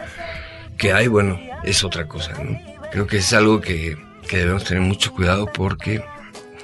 que 0.76 0.92
hay, 0.92 1.06
bueno, 1.06 1.40
es 1.64 1.84
otra 1.84 2.08
cosa, 2.08 2.32
¿no? 2.44 2.60
Creo 2.92 3.06
que 3.06 3.18
es 3.18 3.32
algo 3.32 3.62
que, 3.62 3.96
que 4.28 4.38
debemos 4.38 4.64
tener 4.64 4.82
mucho 4.82 5.12
cuidado 5.12 5.46
porque 5.46 6.04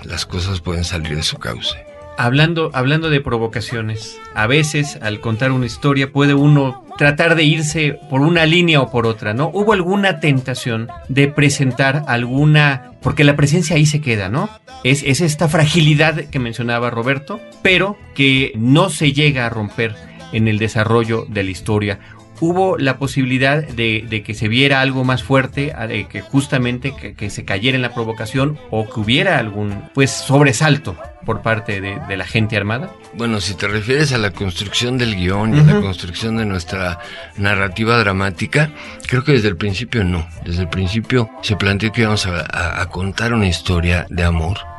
las 0.03 0.25
cosas 0.25 0.61
pueden 0.61 0.83
salir 0.83 1.15
de 1.15 1.21
su 1.21 1.37
cauce. 1.37 1.77
Hablando, 2.17 2.71
hablando 2.73 3.11
de 3.11 3.21
provocaciones, 3.21 4.19
a 4.33 4.47
veces 4.47 4.97
al 4.99 5.19
contar 5.19 5.51
una 5.51 5.67
historia 5.67 6.11
puede 6.11 6.33
uno 6.33 6.83
tratar 6.97 7.35
de 7.35 7.43
irse 7.43 7.99
por 8.09 8.21
una 8.21 8.47
línea 8.47 8.81
o 8.81 8.89
por 8.89 9.05
otra, 9.05 9.35
¿no? 9.35 9.51
¿Hubo 9.53 9.73
alguna 9.73 10.19
tentación 10.19 10.87
de 11.07 11.27
presentar 11.27 12.03
alguna, 12.07 12.93
porque 13.03 13.23
la 13.23 13.35
presencia 13.35 13.75
ahí 13.75 13.85
se 13.85 14.01
queda, 14.01 14.27
¿no? 14.27 14.49
Es, 14.83 15.03
es 15.03 15.21
esta 15.21 15.47
fragilidad 15.47 16.15
que 16.31 16.39
mencionaba 16.39 16.89
Roberto, 16.89 17.39
pero 17.61 17.97
que 18.15 18.53
no 18.55 18.89
se 18.89 19.13
llega 19.13 19.45
a 19.45 19.49
romper 19.49 19.95
en 20.33 20.47
el 20.47 20.57
desarrollo 20.57 21.25
de 21.27 21.43
la 21.43 21.51
historia 21.51 21.99
hubo 22.41 22.77
la 22.77 22.97
posibilidad 22.97 23.63
de, 23.63 24.23
que 24.25 24.33
se 24.33 24.47
viera 24.49 24.81
algo 24.81 25.05
más 25.05 25.23
fuerte, 25.23 25.73
de 25.87 26.07
que 26.07 26.21
justamente 26.21 26.93
que, 27.15 27.29
se 27.29 27.45
cayera 27.45 27.75
en 27.75 27.81
la 27.81 27.93
provocación 27.93 28.57
o 28.71 28.89
que 28.89 28.99
hubiera 28.99 29.37
algún 29.37 29.83
pues 29.93 30.11
sobresalto 30.11 30.97
por 31.25 31.43
parte 31.43 31.79
de, 31.79 32.17
la 32.17 32.25
gente 32.25 32.57
armada? 32.57 32.89
Bueno, 33.13 33.39
si 33.39 33.53
te 33.53 33.67
refieres 33.67 34.11
a 34.11 34.17
la 34.17 34.31
construcción 34.31 34.97
del 34.97 35.15
guion 35.15 35.55
y 35.55 35.59
a 35.59 35.63
la 35.63 35.79
construcción 35.79 36.37
de 36.37 36.45
nuestra 36.45 36.99
narrativa 37.37 37.97
dramática, 37.97 38.71
creo 39.07 39.23
que 39.23 39.33
desde 39.33 39.47
el 39.47 39.55
principio 39.55 40.03
no. 40.03 40.27
Desde 40.43 40.63
el 40.63 40.69
principio 40.69 41.29
se 41.43 41.55
planteó 41.55 41.91
que 41.91 42.01
íbamos 42.01 42.25
a 42.25 42.85
contar 42.89 43.33
una 43.33 43.47
historia 43.47 44.07
de 44.09 44.23
amor 44.23 44.70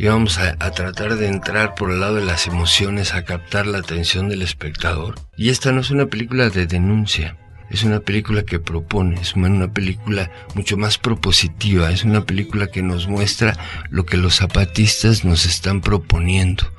y 0.00 0.06
vamos 0.06 0.38
a, 0.38 0.56
tratar 0.56 1.16
de 1.16 1.28
entrar 1.28 1.74
por 1.74 1.90
el 1.90 2.00
lado 2.00 2.14
de 2.14 2.24
las 2.24 2.46
emociones, 2.46 3.12
a 3.12 3.26
captar 3.26 3.66
la 3.66 3.76
atención 3.76 4.30
del 4.30 4.40
espectador. 4.40 5.16
Y 5.36 5.50
esta 5.50 5.72
no 5.72 5.82
es 5.82 5.90
una 5.90 6.06
película 6.06 6.48
de 6.48 6.64
denuncia, 6.66 7.36
es 7.68 7.82
una 7.82 8.00
película 8.00 8.44
que 8.44 8.58
propone, 8.58 9.20
es 9.20 9.34
una 9.34 9.70
película 9.74 10.30
mucho 10.54 10.78
más 10.78 10.96
propositiva, 10.96 11.90
es 11.90 12.02
una 12.02 12.24
película 12.24 12.68
que 12.68 12.82
nos 12.82 13.08
muestra 13.08 13.58
lo 13.90 14.06
que 14.06 14.16
los 14.16 14.36
zapatistas 14.36 15.26
nos 15.26 15.44
están 15.44 15.82
proponiendo, 15.82 16.72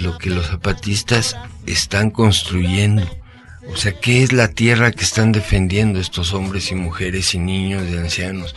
lo 0.00 0.16
que 0.16 0.30
los 0.30 0.46
zapatistas 0.46 1.36
están 1.66 2.12
construyendo. 2.12 3.10
O 3.72 3.76
sea, 3.76 3.92
¿qué 3.92 4.22
es 4.22 4.32
la 4.32 4.46
tierra 4.46 4.92
que 4.92 5.02
están 5.02 5.32
defendiendo 5.32 5.98
estos 5.98 6.32
hombres 6.32 6.70
y 6.70 6.76
mujeres 6.76 7.34
y 7.34 7.40
niños 7.40 7.82
y 7.90 7.96
ancianos? 7.96 8.54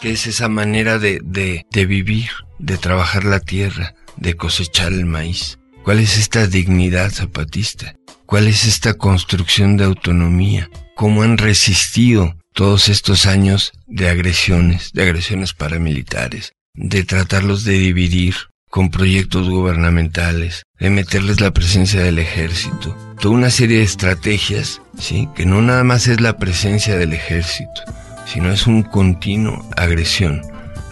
¿Qué 0.00 0.12
es 0.12 0.26
esa 0.26 0.48
manera 0.48 0.98
de, 0.98 1.20
de, 1.22 1.66
de 1.70 1.86
vivir? 1.86 2.30
de 2.58 2.76
trabajar 2.76 3.24
la 3.24 3.40
tierra, 3.40 3.94
de 4.16 4.34
cosechar 4.34 4.92
el 4.92 5.06
maíz? 5.06 5.58
¿Cuál 5.84 6.00
es 6.00 6.18
esta 6.18 6.46
dignidad 6.46 7.10
zapatista? 7.10 7.94
¿Cuál 8.26 8.48
es 8.48 8.64
esta 8.64 8.94
construcción 8.94 9.76
de 9.76 9.84
autonomía? 9.84 10.70
¿Cómo 10.94 11.22
han 11.22 11.38
resistido 11.38 12.36
todos 12.52 12.88
estos 12.88 13.26
años 13.26 13.72
de 13.86 14.08
agresiones, 14.08 14.92
de 14.92 15.02
agresiones 15.02 15.54
paramilitares, 15.54 16.52
de 16.74 17.04
tratarlos 17.04 17.64
de 17.64 17.74
dividir 17.74 18.34
con 18.68 18.90
proyectos 18.90 19.48
gubernamentales, 19.48 20.64
de 20.78 20.90
meterles 20.90 21.40
la 21.40 21.52
presencia 21.52 22.02
del 22.02 22.18
ejército? 22.18 22.96
Toda 23.20 23.34
una 23.34 23.50
serie 23.50 23.78
de 23.78 23.84
estrategias, 23.84 24.82
¿sí? 24.98 25.28
Que 25.34 25.46
no 25.46 25.62
nada 25.62 25.84
más 25.84 26.06
es 26.06 26.20
la 26.20 26.36
presencia 26.36 26.96
del 26.96 27.14
ejército, 27.14 27.82
sino 28.32 28.52
es 28.52 28.66
un 28.66 28.82
continuo 28.82 29.64
agresión 29.76 30.42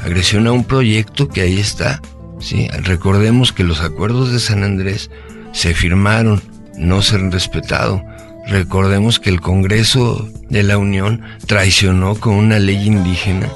agresión 0.07 0.47
a 0.47 0.53
un 0.53 0.65
proyecto 0.65 1.29
que 1.29 1.43
ahí 1.43 1.59
está. 1.59 2.01
¿sí? 2.39 2.69
Recordemos 2.83 3.53
que 3.53 3.65
los 3.65 3.81
acuerdos 3.81 4.33
de 4.33 4.39
San 4.39 4.63
Andrés 4.63 5.11
se 5.53 5.75
firmaron, 5.75 6.43
no 6.77 7.03
se 7.03 7.17
han 7.17 7.33
respetado. 7.33 8.03
Recordemos 8.47 9.19
que 9.19 9.31
el 9.31 9.41
Congreso 9.41 10.29
de 10.49 10.63
la 10.63 10.79
Unión 10.79 11.23
traicionó 11.47 12.15
con 12.15 12.35
una 12.35 12.59
ley 12.59 12.87
indígena 12.87 13.51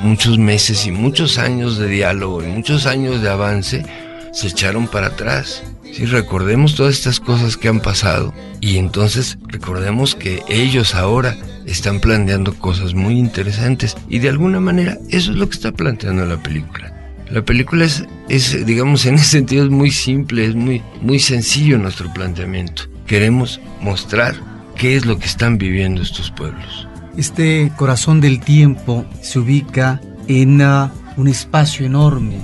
muchos 0.00 0.36
meses 0.36 0.86
y 0.86 0.90
muchos 0.90 1.38
años 1.38 1.78
de 1.78 1.88
diálogo 1.88 2.42
y 2.42 2.48
muchos 2.48 2.84
años 2.84 3.22
de 3.22 3.30
avance 3.30 3.86
se 4.36 4.48
echaron 4.48 4.86
para 4.86 5.08
atrás. 5.08 5.62
Sí, 5.94 6.04
recordemos 6.04 6.74
todas 6.74 6.94
estas 6.94 7.20
cosas 7.20 7.56
que 7.56 7.68
han 7.68 7.80
pasado 7.80 8.34
y 8.60 8.76
entonces 8.76 9.38
recordemos 9.48 10.14
que 10.14 10.42
ellos 10.48 10.94
ahora 10.94 11.34
están 11.64 12.00
planteando 12.00 12.52
cosas 12.54 12.92
muy 12.92 13.18
interesantes 13.18 13.96
y 14.10 14.18
de 14.18 14.28
alguna 14.28 14.60
manera 14.60 14.98
eso 15.08 15.30
es 15.30 15.38
lo 15.38 15.48
que 15.48 15.54
está 15.54 15.72
planteando 15.72 16.26
la 16.26 16.36
película. 16.42 16.92
La 17.30 17.42
película 17.42 17.86
es, 17.86 18.04
es 18.28 18.66
digamos, 18.66 19.06
en 19.06 19.14
ese 19.14 19.24
sentido 19.24 19.64
es 19.64 19.70
muy 19.70 19.90
simple, 19.90 20.44
es 20.44 20.54
muy, 20.54 20.82
muy 21.00 21.18
sencillo 21.18 21.78
nuestro 21.78 22.12
planteamiento. 22.12 22.82
Queremos 23.06 23.60
mostrar 23.80 24.36
qué 24.76 24.96
es 24.96 25.06
lo 25.06 25.18
que 25.18 25.26
están 25.26 25.56
viviendo 25.56 26.02
estos 26.02 26.30
pueblos. 26.30 26.86
Este 27.16 27.72
corazón 27.76 28.20
del 28.20 28.40
tiempo 28.40 29.06
se 29.22 29.38
ubica 29.38 30.02
en 30.28 30.60
uh, 30.60 30.90
un 31.16 31.28
espacio 31.28 31.86
enorme, 31.86 32.36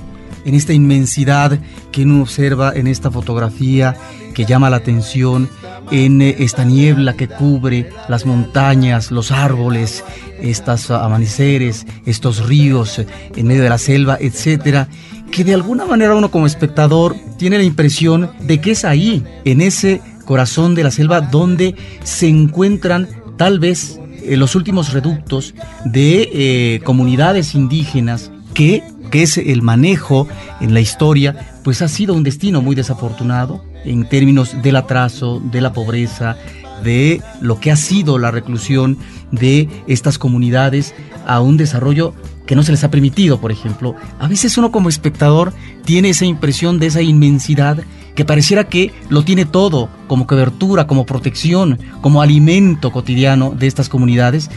en 0.45 0.55
esta 0.55 0.73
inmensidad 0.73 1.59
que 1.91 2.03
uno 2.03 2.21
observa 2.21 2.73
en 2.75 2.87
esta 2.87 3.11
fotografía 3.11 3.95
que 4.33 4.45
llama 4.45 4.69
la 4.69 4.77
atención 4.77 5.49
en 5.91 6.21
eh, 6.21 6.35
esta 6.39 6.63
niebla 6.63 7.15
que 7.15 7.27
cubre 7.27 7.89
las 8.09 8.25
montañas, 8.25 9.11
los 9.11 9.31
árboles, 9.31 10.03
estos 10.41 10.91
amaneceres, 10.91 11.85
estos 12.05 12.47
ríos 12.47 12.99
eh, 12.99 13.07
en 13.35 13.47
medio 13.47 13.63
de 13.63 13.69
la 13.69 13.77
selva, 13.77 14.17
etcétera, 14.19 14.87
que 15.31 15.43
de 15.43 15.53
alguna 15.53 15.85
manera 15.85 16.15
uno 16.15 16.31
como 16.31 16.47
espectador 16.47 17.15
tiene 17.37 17.57
la 17.57 17.63
impresión 17.63 18.31
de 18.41 18.59
que 18.59 18.71
es 18.71 18.85
ahí, 18.85 19.23
en 19.45 19.61
ese 19.61 20.01
corazón 20.25 20.75
de 20.75 20.83
la 20.83 20.91
selva, 20.91 21.21
donde 21.21 21.75
se 22.03 22.27
encuentran 22.27 23.07
tal 23.37 23.59
vez 23.59 23.99
eh, 24.23 24.37
los 24.37 24.55
últimos 24.55 24.93
reductos 24.93 25.53
de 25.85 26.81
comunidades 26.83 27.55
indígenas 27.55 28.31
que, 28.53 28.83
que 29.13 29.21
es 29.21 29.37
el 29.37 29.61
manejo 29.61 30.27
en 30.59 30.73
la 30.73 30.79
historia, 30.79 31.35
pues 31.63 31.83
ha 31.83 31.87
sido 31.87 32.15
un 32.15 32.23
destino 32.23 32.63
muy 32.63 32.73
desafortunado 32.73 33.63
en 33.85 34.09
términos 34.09 34.59
del 34.63 34.75
atraso, 34.75 35.39
de 35.39 35.61
la 35.61 35.71
pobreza, 35.71 36.35
de 36.83 37.21
lo 37.39 37.59
que 37.59 37.71
ha 37.71 37.75
sido 37.75 38.17
la 38.17 38.31
reclusión 38.31 38.97
de 39.29 39.69
estas 39.85 40.17
comunidades 40.17 40.95
a 41.27 41.41
un 41.41 41.57
desarrollo 41.57 42.15
que 42.47 42.55
no 42.55 42.63
se 42.63 42.71
les 42.71 42.83
ha 42.83 42.89
permitido, 42.89 43.39
por 43.39 43.51
ejemplo. 43.51 43.93
A 44.17 44.27
veces 44.27 44.57
uno 44.57 44.71
como 44.71 44.89
espectador 44.89 45.53
tiene 45.85 46.09
esa 46.09 46.25
impresión 46.25 46.79
de 46.79 46.87
esa 46.87 47.03
inmensidad 47.03 47.83
que 48.15 48.25
pareciera 48.25 48.63
que 48.63 48.91
lo 49.09 49.23
tiene 49.23 49.45
todo, 49.45 49.89
como 50.07 50.25
cobertura, 50.25 50.87
como 50.87 51.05
protección, 51.05 51.77
como 52.01 52.23
alimento 52.23 52.91
cotidiano 52.91 53.51
de 53.51 53.67
estas 53.67 53.89
comunidades, 53.89 54.49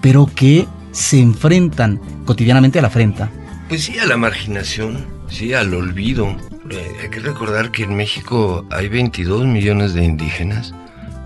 pero 0.00 0.30
que 0.32 0.68
se 0.92 1.18
enfrentan 1.18 2.00
cotidianamente 2.24 2.78
a 2.78 2.82
la 2.82 2.88
afrenta. 2.88 3.32
Pues 3.68 3.84
sí, 3.84 3.98
a 3.98 4.06
la 4.06 4.16
marginación, 4.16 5.06
sí, 5.28 5.54
al 5.54 5.72
olvido, 5.74 6.36
eh, 6.70 6.96
hay 7.02 7.08
que 7.08 7.20
recordar 7.20 7.70
que 7.70 7.84
en 7.84 7.96
México 7.96 8.66
hay 8.70 8.88
22 8.88 9.46
millones 9.46 9.94
de 9.94 10.04
indígenas, 10.04 10.74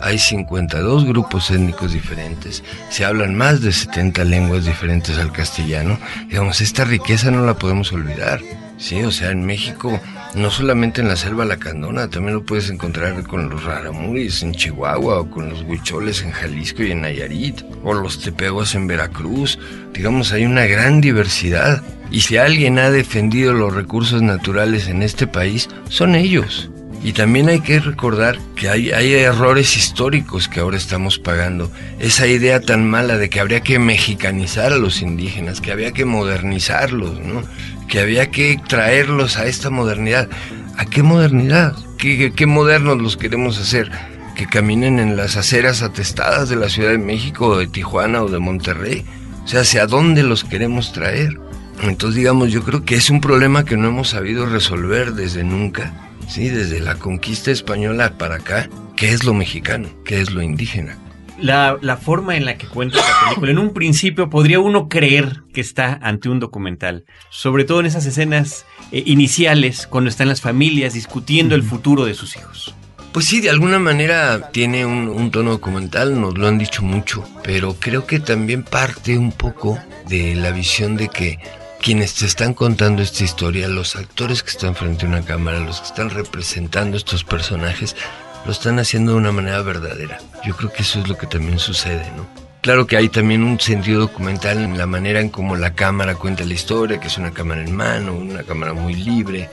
hay 0.00 0.18
52 0.18 1.04
grupos 1.04 1.50
étnicos 1.50 1.92
diferentes, 1.92 2.62
se 2.90 3.04
hablan 3.04 3.34
más 3.34 3.60
de 3.60 3.72
70 3.72 4.24
lenguas 4.24 4.64
diferentes 4.64 5.18
al 5.18 5.32
castellano. 5.32 5.98
Digamos, 6.28 6.60
esta 6.60 6.84
riqueza 6.84 7.32
no 7.32 7.44
la 7.44 7.54
podemos 7.54 7.92
olvidar. 7.92 8.40
Sí, 8.78 9.02
o 9.02 9.10
sea, 9.10 9.32
en 9.32 9.44
México, 9.44 10.00
no 10.36 10.52
solamente 10.52 11.00
en 11.00 11.08
la 11.08 11.16
selva 11.16 11.44
lacandona, 11.44 12.08
también 12.08 12.34
lo 12.34 12.44
puedes 12.44 12.70
encontrar 12.70 13.20
con 13.24 13.50
los 13.50 13.64
raramuris 13.64 14.44
en 14.44 14.52
Chihuahua, 14.52 15.18
o 15.18 15.30
con 15.30 15.48
los 15.48 15.62
huicholes 15.62 16.22
en 16.22 16.30
Jalisco 16.30 16.84
y 16.84 16.92
en 16.92 17.00
Nayarit, 17.00 17.62
o 17.82 17.92
los 17.92 18.20
tepeguas 18.20 18.76
en 18.76 18.86
Veracruz. 18.86 19.58
Digamos, 19.92 20.32
hay 20.32 20.46
una 20.46 20.66
gran 20.66 21.00
diversidad. 21.00 21.82
Y 22.10 22.22
si 22.22 22.36
alguien 22.36 22.78
ha 22.78 22.90
defendido 22.90 23.52
los 23.52 23.74
recursos 23.74 24.22
naturales 24.22 24.88
en 24.88 25.02
este 25.02 25.26
país, 25.26 25.68
son 25.88 26.14
ellos. 26.14 26.70
Y 27.02 27.12
también 27.12 27.48
hay 27.48 27.60
que 27.60 27.78
recordar 27.78 28.38
que 28.56 28.68
hay, 28.68 29.12
errores 29.14 29.76
históricos 29.76 30.48
que 30.48 30.60
ahora 30.60 30.76
estamos 30.76 31.18
pagando. 31.18 31.70
Esa 32.00 32.26
idea 32.26 32.60
tan 32.60 32.88
mala 32.88 33.16
de 33.16 33.30
que 33.30 33.40
habría 33.40 33.60
que 33.60 33.78
mexicanizar 33.78 34.72
a 34.72 34.78
los 34.78 35.00
indígenas, 35.00 35.60
que 35.60 35.70
había 35.70 35.92
que 35.92 36.04
modernizarlos, 36.04 37.20
¿no? 37.20 37.42
Que 37.86 38.00
había 38.00 38.30
que 38.30 38.60
traerlos 38.66 39.36
a 39.36 39.46
esta 39.46 39.70
modernidad. 39.70 40.28
¿A 40.76 40.86
qué 40.86 41.02
modernidad? 41.02 41.76
¿Qué, 41.98 42.32
qué 42.34 42.46
modernos 42.46 43.00
los 43.00 43.16
queremos 43.16 43.58
hacer? 43.58 43.90
¿Que 44.34 44.46
caminen 44.46 44.98
en 44.98 45.16
las 45.16 45.36
aceras 45.36 45.82
atestadas 45.82 46.48
de 46.48 46.56
la 46.56 46.68
Ciudad 46.68 46.90
de 46.90 46.98
México, 46.98 47.46
o 47.46 47.58
de 47.58 47.68
Tijuana 47.68 48.22
o 48.22 48.28
de 48.28 48.38
Monterrey? 48.40 49.04
O 49.44 49.48
sea, 49.48 49.60
¿hacia 49.60 49.86
dónde 49.86 50.24
los 50.24 50.44
queremos 50.44 50.92
traer? 50.92 51.38
Entonces, 51.82 52.16
digamos, 52.16 52.50
yo 52.50 52.62
creo 52.62 52.84
que 52.84 52.96
es 52.96 53.10
un 53.10 53.20
problema 53.20 53.64
que 53.64 53.76
no 53.76 53.88
hemos 53.88 54.08
sabido 54.08 54.46
resolver 54.46 55.12
desde 55.12 55.44
nunca, 55.44 55.92
¿sí? 56.26 56.48
Desde 56.48 56.80
la 56.80 56.96
conquista 56.96 57.50
española 57.50 58.18
para 58.18 58.36
acá, 58.36 58.68
¿qué 58.96 59.10
es 59.10 59.24
lo 59.24 59.34
mexicano? 59.34 59.88
¿Qué 60.04 60.20
es 60.20 60.30
lo 60.30 60.42
indígena? 60.42 60.98
La, 61.40 61.78
forma 62.02 62.36
en 62.36 62.44
la 62.44 62.58
que 62.58 62.66
cuenta 62.66 62.96
la 62.98 63.26
película, 63.28 63.52
en 63.52 63.58
un 63.58 63.72
principio 63.72 64.28
podría 64.28 64.58
uno 64.58 64.88
creer 64.88 65.44
que 65.52 65.60
está 65.60 65.98
ante 66.02 66.28
un 66.28 66.40
documental, 66.40 67.04
sobre 67.30 67.64
todo 67.64 67.78
en 67.78 67.86
esas 67.86 68.06
escenas 68.06 68.66
eh, 68.90 69.04
iniciales, 69.06 69.86
cuando 69.86 70.10
están 70.10 70.26
las 70.26 70.40
familias 70.40 70.94
discutiendo 70.94 71.54
el 71.54 71.62
futuro 71.62 72.04
de 72.06 72.14
sus 72.14 72.36
hijos. 72.36 72.74
Pues 73.12 73.26
sí, 73.26 73.40
de 73.40 73.50
alguna 73.50 73.78
manera 73.78 74.50
tiene 74.50 74.84
un, 74.84 75.08
un, 75.08 75.30
tono 75.30 75.50
documental, 75.50 76.20
nos 76.20 76.36
lo 76.36 76.48
han 76.48 76.58
dicho 76.58 76.82
mucho, 76.82 77.24
pero 77.44 77.74
creo 77.78 78.04
que 78.04 78.18
también 78.18 78.64
parte 78.64 79.16
un 79.16 79.30
poco 79.30 79.78
de 80.08 80.34
la 80.34 80.50
visión 80.50 80.96
de 80.96 81.08
que 81.08 81.38
quienes 81.80 82.14
te 82.14 82.26
están 82.26 82.54
contando 82.54 83.02
esta 83.02 83.24
historia, 83.24 83.68
los 83.68 83.96
actores 83.96 84.42
que 84.42 84.50
están 84.50 84.74
frente 84.74 85.06
a 85.06 85.08
una 85.08 85.24
cámara, 85.24 85.60
los 85.60 85.80
que 85.80 85.86
están 85.86 86.10
representando 86.10 86.96
estos 86.96 87.24
personajes, 87.24 87.96
lo 88.44 88.52
están 88.52 88.78
haciendo 88.78 89.12
de 89.12 89.18
una 89.18 89.32
manera 89.32 89.62
verdadera. 89.62 90.18
Yo 90.44 90.56
creo 90.56 90.72
que 90.72 90.82
eso 90.82 91.00
es 91.00 91.08
lo 91.08 91.16
que 91.16 91.26
también 91.26 91.58
sucede, 91.58 92.10
¿no? 92.16 92.26
Claro 92.60 92.86
que 92.86 92.96
hay 92.96 93.08
también 93.08 93.44
un 93.44 93.60
sentido 93.60 94.00
documental 94.00 94.58
en 94.58 94.76
la 94.76 94.86
manera 94.86 95.20
en 95.20 95.28
cómo 95.30 95.56
la 95.56 95.74
cámara 95.74 96.16
cuenta 96.16 96.44
la 96.44 96.54
historia, 96.54 96.98
que 96.98 97.06
es 97.06 97.16
una 97.16 97.30
cámara 97.30 97.62
en 97.62 97.74
mano, 97.74 98.14
una 98.14 98.42
cámara 98.42 98.72
muy 98.72 98.94
libre, 98.94 99.48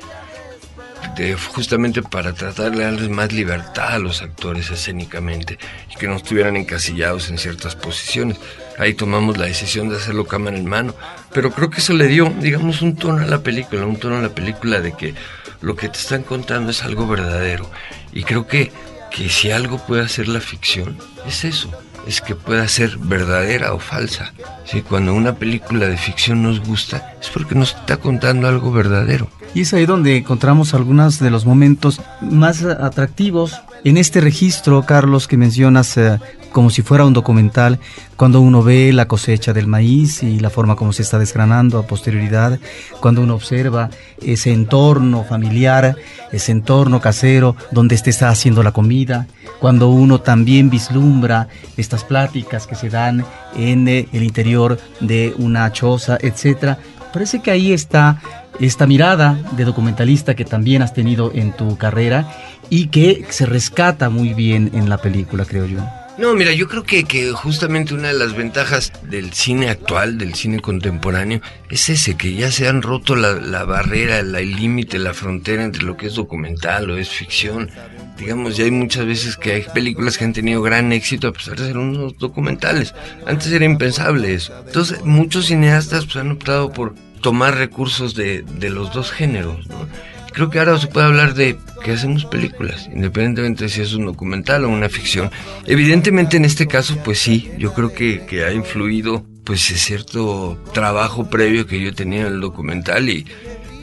justamente 1.36 2.02
para 2.02 2.34
tratar 2.34 2.72
de 2.72 2.84
darles 2.84 3.10
más 3.10 3.32
libertad 3.32 3.94
a 3.94 4.00
los 4.00 4.22
actores 4.22 4.70
escénicamente 4.70 5.58
y 5.92 5.96
que 5.96 6.08
no 6.08 6.16
estuvieran 6.16 6.56
encasillados 6.56 7.30
en 7.30 7.38
ciertas 7.38 7.76
posiciones. 7.76 8.38
Ahí 8.78 8.94
tomamos 8.94 9.38
la 9.38 9.46
decisión 9.46 9.90
de 9.90 9.98
hacerlo 9.98 10.26
cámara 10.26 10.58
en 10.58 10.66
mano, 10.66 10.94
pero 11.34 11.52
creo 11.52 11.70
que 11.70 11.80
eso 11.80 11.94
le 11.94 12.08
dio, 12.08 12.34
digamos, 12.40 12.82
un 12.82 12.96
tono 12.96 13.24
a 13.24 13.28
la 13.28 13.42
película, 13.42 13.86
un 13.86 13.98
tono 13.98 14.18
a 14.18 14.22
la 14.22 14.36
película 14.36 14.82
de 14.82 14.94
que 14.94 15.14
lo 15.62 15.76
que 15.76 15.90
te 15.90 15.98
están 15.98 16.24
contando 16.24 16.72
es 16.72 16.84
algo 16.84 17.08
verdadero. 17.08 17.70
Y 18.12 18.24
creo 18.24 18.48
que, 18.48 18.72
que 19.12 19.30
si 19.30 19.52
algo 19.52 19.78
puede 19.78 20.04
hacer 20.04 20.28
la 20.28 20.42
ficción, 20.42 20.98
es 21.26 21.46
eso, 21.46 21.72
es 22.06 22.22
que 22.22 22.36
pueda 22.36 22.68
ser 22.68 22.98
verdadera 22.98 23.74
o 23.74 23.80
falsa. 23.80 24.34
¿sí? 24.66 24.82
Cuando 24.82 25.14
una 25.14 25.36
película 25.36 25.88
de 25.88 25.98
ficción 25.98 26.44
nos 26.44 26.60
gusta, 26.60 27.16
es 27.22 27.30
porque 27.30 27.56
nos 27.56 27.76
está 27.76 27.98
contando 27.98 28.48
algo 28.48 28.72
verdadero. 28.72 29.30
Y 29.56 29.62
es 29.62 29.74
ahí 29.74 29.86
donde 29.86 30.18
encontramos 30.18 30.74
algunos 30.74 31.18
de 31.20 31.32
los 31.32 31.46
momentos 31.46 32.02
más 32.20 32.62
atractivos 32.66 33.54
en 33.86 33.96
este 33.96 34.20
registro, 34.20 34.86
Carlos, 34.86 35.30
que 35.30 35.38
mencionas 35.38 35.96
eh, 35.96 36.20
como 36.52 36.70
si 36.70 36.82
fuera 36.82 37.06
un 37.06 37.14
documental, 37.14 37.80
cuando 38.18 38.42
uno 38.42 38.64
ve 38.64 38.92
la 38.92 39.08
cosecha 39.08 39.54
del 39.54 39.68
maíz 39.68 40.24
y 40.24 40.40
la 40.40 40.50
forma 40.50 40.76
como 40.76 40.92
se 40.92 41.04
está 41.04 41.20
desgranando 41.20 41.80
a 41.80 41.88
posterioridad, 41.88 42.60
cuando 43.00 43.22
uno 43.22 43.36
observa 43.36 43.90
ese 44.22 44.52
entorno 44.52 45.24
familiar, 45.24 45.96
ese 46.34 46.52
entorno 46.52 47.00
casero 47.00 47.56
donde 47.72 47.98
se 47.98 48.10
está 48.10 48.30
haciendo 48.30 48.62
la 48.62 48.74
comida, 48.74 49.28
cuando 49.60 49.90
uno 49.90 50.20
también 50.20 50.70
vislumbra 50.70 51.48
estas 51.78 52.04
pláticas 52.04 52.68
que 52.68 52.76
se 52.76 52.90
dan 52.90 53.26
en 53.56 53.88
eh, 53.88 54.08
el 54.12 54.24
interior 54.24 54.80
de 55.00 55.34
una 55.38 55.72
choza, 55.72 56.18
etcétera. 56.22 56.78
Parece 57.16 57.42
que 57.42 57.50
ahí 57.50 57.72
está 57.72 58.22
esta 58.60 58.86
mirada 58.86 59.40
de 59.56 59.64
documentalista 59.64 60.36
que 60.36 60.44
también 60.44 60.82
has 60.82 60.94
tenido 60.94 61.32
en 61.34 61.54
tu 61.54 61.78
carrera 61.78 62.30
y 62.70 62.88
que 62.88 63.26
se 63.30 63.46
rescata 63.46 64.10
muy 64.10 64.34
bien 64.34 64.72
en 64.74 64.90
la 64.90 64.98
película, 64.98 65.46
creo 65.46 65.66
yo. 65.66 65.80
No, 66.18 66.34
mira, 66.34 66.52
yo 66.52 66.68
creo 66.68 66.84
que, 66.84 67.32
justamente 67.32 67.94
una 67.94 68.10
de 68.10 68.20
las 68.20 68.36
ventajas 68.36 68.92
del 69.10 69.32
cine 69.32 69.70
actual, 69.70 70.18
del 70.18 70.34
cine 70.34 70.60
contemporáneo, 70.60 71.40
es 71.70 71.90
ese, 71.90 72.16
que 72.16 72.34
ya 72.34 72.52
se 72.52 72.68
han 72.68 72.82
roto 72.82 73.16
la, 73.16 73.34
la 73.34 73.64
barrera, 73.66 74.20
el 74.20 74.56
límite, 74.56 75.00
la 75.00 75.14
frontera 75.14 75.64
entre 75.64 75.84
lo 75.84 75.96
que 75.96 76.08
es 76.08 76.16
documental 76.16 76.90
o 76.90 76.98
es 76.98 77.10
ficción. 77.10 77.70
Digamos, 78.18 78.56
ya 78.56 78.64
hay 78.64 78.72
muchas 78.72 79.06
veces 79.06 79.36
que 79.36 79.52
hay 79.52 79.66
películas 79.74 80.18
que 80.18 80.24
han 80.24 80.32
tenido 80.32 80.62
gran 80.62 80.94
éxito 80.94 81.28
a 81.28 81.34
pesar 81.34 81.58
de 81.58 81.68
ser 81.68 81.78
unos 81.78 82.18
documentales. 82.18 82.94
Antes 83.26 83.52
era 83.52 83.66
impensable 83.66 84.34
eso. 84.34 84.54
Entonces, 84.66 85.04
muchos 85.04 85.48
cineastas 85.48 86.06
pues, 86.06 86.16
han 86.16 86.32
optado 86.32 86.72
por 86.72 86.96
tomar 87.26 87.56
recursos 87.56 88.14
de, 88.14 88.44
de 88.44 88.70
los 88.70 88.94
dos 88.94 89.12
géneros, 89.12 89.66
¿no? 89.68 89.88
Creo 90.32 90.52
que 90.52 90.60
ahora 90.60 90.78
se 90.78 90.86
puede 90.86 91.08
hablar 91.08 91.34
de 91.34 91.58
que 91.84 91.94
hacemos 91.94 92.24
películas, 92.26 92.88
independientemente 92.94 93.64
de 93.64 93.70
si 93.72 93.82
es 93.82 93.96
un 93.96 94.06
documental 94.06 94.64
o 94.64 94.70
una 94.70 94.90
ficción. 94.90 95.32
Evidentemente 95.66 96.38
en 96.38 96.46
este 96.46 96.68
caso, 96.68 97.00
pues 97.04 97.18
sí, 97.18 97.50
yo 97.58 97.74
creo 97.74 97.94
que, 97.94 98.28
que 98.28 98.44
ha 98.44 98.54
influido 98.54 99.26
pues 99.44 99.62
cierto 99.62 100.64
trabajo 100.72 101.28
previo 101.28 101.66
que 101.66 101.82
yo 101.82 101.96
tenía 101.96 102.28
en 102.28 102.34
el 102.34 102.42
documental 102.42 103.10
y, 103.10 103.26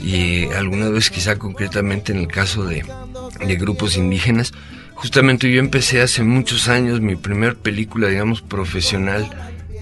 y 0.01 0.45
alguna 0.53 0.89
vez 0.89 1.11
quizá 1.11 1.37
concretamente 1.37 2.13
en 2.13 2.19
el 2.19 2.29
caso 2.29 2.65
de, 2.65 2.85
de 3.45 3.57
grupos 3.57 3.97
indígenas. 3.97 4.53
Justamente 4.95 5.51
yo 5.51 5.59
empecé 5.59 6.01
hace 6.01 6.23
muchos 6.23 6.69
años 6.69 7.01
mi 7.01 7.17
primer 7.17 7.57
película, 7.57 8.07
digamos, 8.07 8.41
profesional 8.41 9.29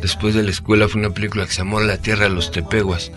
después 0.00 0.34
de 0.34 0.42
la 0.42 0.50
escuela 0.50 0.88
fue 0.88 1.00
una 1.00 1.10
película 1.10 1.44
que 1.44 1.52
se 1.52 1.58
llamó 1.58 1.80
La 1.80 1.98
Tierra 1.98 2.24
de 2.24 2.30
los 2.34 2.50
Tepeguas. 2.50 3.12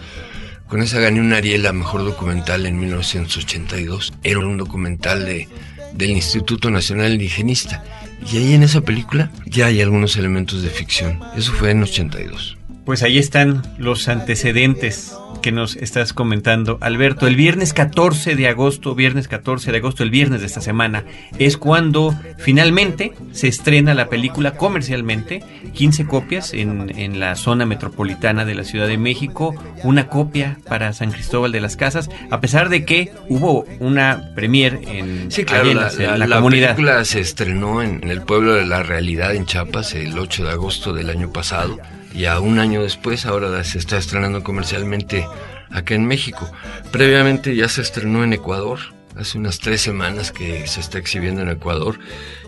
Con 0.74 0.82
esa 0.82 1.00
gané 1.00 1.22
un 1.22 1.34
Ariel 1.34 1.68
a 1.68 1.72
Mejor 1.72 2.04
Documental 2.04 2.66
en 2.66 2.80
1982. 2.80 4.12
Era 4.24 4.40
un 4.40 4.58
documental 4.58 5.24
de, 5.24 5.48
del 5.94 6.10
Instituto 6.10 6.72
Nacional 6.72 7.14
Indigenista. 7.14 7.84
Y 8.26 8.38
ahí 8.38 8.54
en 8.56 8.64
esa 8.64 8.82
película 8.82 9.30
ya 9.46 9.68
hay 9.68 9.84
algunos 9.84 10.18
elementos 10.18 10.64
de 10.64 10.72
ficción. 10.72 11.20
Eso 11.38 11.54
fue 11.54 11.70
en 11.70 11.84
82. 11.84 12.58
Pues 12.86 13.04
ahí 13.04 13.20
están 13.20 13.62
los 13.78 14.08
antecedentes 14.08 15.16
que 15.44 15.52
nos 15.52 15.76
estás 15.76 16.14
comentando, 16.14 16.80
Alberto. 16.82 17.28
El 17.28 17.36
viernes 17.36 17.74
14 17.74 18.36
de 18.36 18.48
agosto, 18.48 18.96
viernes 18.96 19.28
14 19.28 19.72
de 19.72 19.78
agosto, 19.78 20.02
el 20.02 20.10
viernes 20.10 20.39
de 20.39 20.48
esta 20.48 20.62
semana, 20.62 21.04
es 21.38 21.58
cuando 21.58 22.16
finalmente 22.38 23.14
se 23.34 23.50
estrena 23.50 23.94
la 23.94 24.08
película 24.08 24.56
comercialmente. 24.56 25.44
15 25.74 26.06
copias 26.08 26.54
en, 26.54 26.98
en 26.98 27.20
la 27.20 27.36
zona 27.36 27.66
metropolitana 27.66 28.46
de 28.46 28.56
la 28.56 28.64
Ciudad 28.64 28.88
de 28.88 28.98
México, 28.98 29.54
una 29.84 30.08
copia 30.08 30.58
para 30.68 30.94
San 30.94 31.12
Cristóbal 31.12 31.52
de 31.52 31.60
las 31.62 31.76
Casas, 31.76 32.10
a 32.32 32.39
pesar 32.39 32.70
de 32.70 32.86
que 32.86 33.12
hubo 33.28 33.66
una 33.80 34.32
premier 34.36 34.80
en, 34.88 35.30
sí, 35.30 35.44
claro, 35.44 35.70
en 35.70 35.78
la, 35.78 35.91
la, 35.91 36.18
la, 36.18 36.28
la 36.28 36.36
comunidad. 36.38 36.76
película 36.76 37.04
se 37.04 37.20
estrenó 37.20 37.82
en, 37.82 38.00
en 38.02 38.10
el 38.10 38.22
pueblo 38.22 38.54
de 38.54 38.66
la 38.66 38.82
realidad 38.82 39.36
en 39.36 39.46
Chiapas 39.46 39.94
el 39.94 40.18
8 40.18 40.46
de 40.46 40.52
agosto 40.52 40.94
del 40.94 41.10
año 41.10 41.34
pasado 41.34 41.78
y 42.14 42.26
a 42.26 42.39
un 42.39 42.59
año 42.59 42.84
después 42.84 43.26
ahora 43.26 43.64
se 43.64 43.80
está 43.80 43.97
estrenando 43.97 44.43
comercialmente 44.43 45.28
acá 45.72 45.95
en 45.95 46.05
México. 46.05 46.51
Previamente 46.91 47.55
ya 47.55 47.68
se 47.68 47.82
estrenó 47.82 48.24
en 48.24 48.34
Ecuador, 48.34 48.80
hace 49.18 49.38
unas 49.38 49.59
tres 49.59 49.82
semanas 49.82 50.32
que 50.32 50.68
se 50.68 50.80
está 50.80 50.97
exhibiendo 50.97 51.41
en 51.41 51.49
Ecuador 51.49 51.99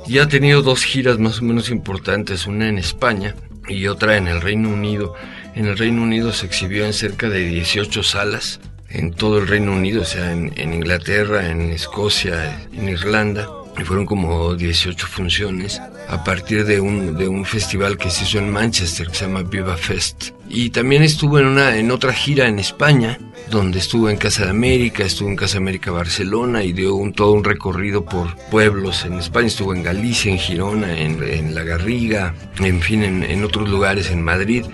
y 0.07 0.19
ha 0.19 0.27
tenido 0.27 0.61
dos 0.61 0.83
giras 0.83 1.19
más 1.19 1.39
o 1.39 1.43
menos 1.43 1.69
importantes, 1.69 2.47
una 2.47 2.69
en 2.69 2.77
España 2.77 3.35
y 3.67 3.87
otra 3.87 4.17
en 4.17 4.27
el 4.27 4.41
Reino 4.41 4.69
Unido. 4.69 5.15
En 5.55 5.65
el 5.65 5.77
Reino 5.77 6.03
Unido 6.03 6.31
se 6.33 6.45
exhibió 6.45 6.85
en 6.85 6.93
cerca 6.93 7.29
de 7.29 7.45
18 7.47 8.03
salas 8.03 8.59
en 8.89 9.13
todo 9.13 9.39
el 9.39 9.47
Reino 9.47 9.73
Unido, 9.73 10.03
o 10.03 10.05
sea, 10.05 10.31
en, 10.31 10.53
en 10.55 10.73
Inglaterra, 10.73 11.49
en 11.49 11.71
Escocia, 11.71 12.61
en 12.71 12.87
Irlanda 12.87 13.47
fueron 13.83 14.05
como 14.05 14.55
18 14.55 15.07
funciones 15.07 15.81
a 16.07 16.23
partir 16.23 16.65
de 16.65 16.79
un, 16.79 17.17
de 17.17 17.27
un 17.27 17.45
festival 17.45 17.97
que 17.97 18.09
se 18.09 18.23
hizo 18.23 18.37
en 18.37 18.49
Manchester 18.49 19.07
que 19.07 19.15
se 19.15 19.25
llama 19.25 19.43
Viva 19.43 19.75
Fest. 19.75 20.31
Y 20.47 20.69
también 20.69 21.03
estuvo 21.03 21.39
en, 21.39 21.47
una, 21.47 21.75
en 21.75 21.91
otra 21.91 22.13
gira 22.13 22.47
en 22.47 22.59
España, 22.59 23.19
donde 23.49 23.79
estuvo 23.79 24.09
en 24.09 24.17
Casa 24.17 24.45
de 24.45 24.51
América, 24.51 25.03
estuvo 25.03 25.29
en 25.29 25.35
Casa 25.35 25.53
de 25.53 25.59
América 25.59 25.91
Barcelona 25.91 26.63
y 26.63 26.71
dio 26.71 26.95
un, 26.95 27.13
todo 27.13 27.33
un 27.33 27.43
recorrido 27.43 28.05
por 28.05 28.35
pueblos 28.49 29.03
en 29.05 29.15
España, 29.15 29.47
estuvo 29.47 29.73
en 29.73 29.83
Galicia, 29.83 30.31
en 30.31 30.37
Girona, 30.39 30.97
en, 30.97 31.21
en 31.21 31.55
La 31.55 31.63
Garriga, 31.63 32.33
en 32.59 32.81
fin, 32.81 33.03
en, 33.03 33.23
en 33.23 33.43
otros 33.43 33.69
lugares, 33.69 34.09
en 34.11 34.21
Madrid. 34.21 34.65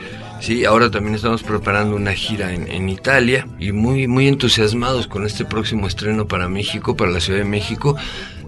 Sí, 0.42 0.66
ahora 0.66 0.90
también 0.90 1.14
estamos 1.14 1.44
preparando 1.44 1.96
una 1.96 2.14
gira 2.14 2.52
en, 2.52 2.68
en, 2.68 2.90
Italia 2.90 3.48
y 3.60 3.72
muy, 3.72 4.08
muy 4.08 4.28
entusiasmados 4.28 5.06
con 5.06 5.24
este 5.24 5.46
próximo 5.46 5.86
estreno 5.86 6.28
para 6.28 6.50
México, 6.50 6.96
para 6.96 7.12
la 7.12 7.20
Ciudad 7.20 7.38
de 7.38 7.46
México. 7.46 7.96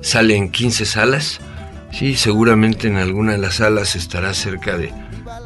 Sale 0.03 0.35
en 0.35 0.51
15 0.51 0.85
salas. 0.85 1.39
Sí, 1.91 2.15
seguramente 2.15 2.87
en 2.87 2.97
alguna 2.97 3.31
de 3.31 3.37
las 3.37 3.55
salas 3.55 3.95
estará 3.95 4.33
cerca 4.33 4.77
de, 4.77 4.91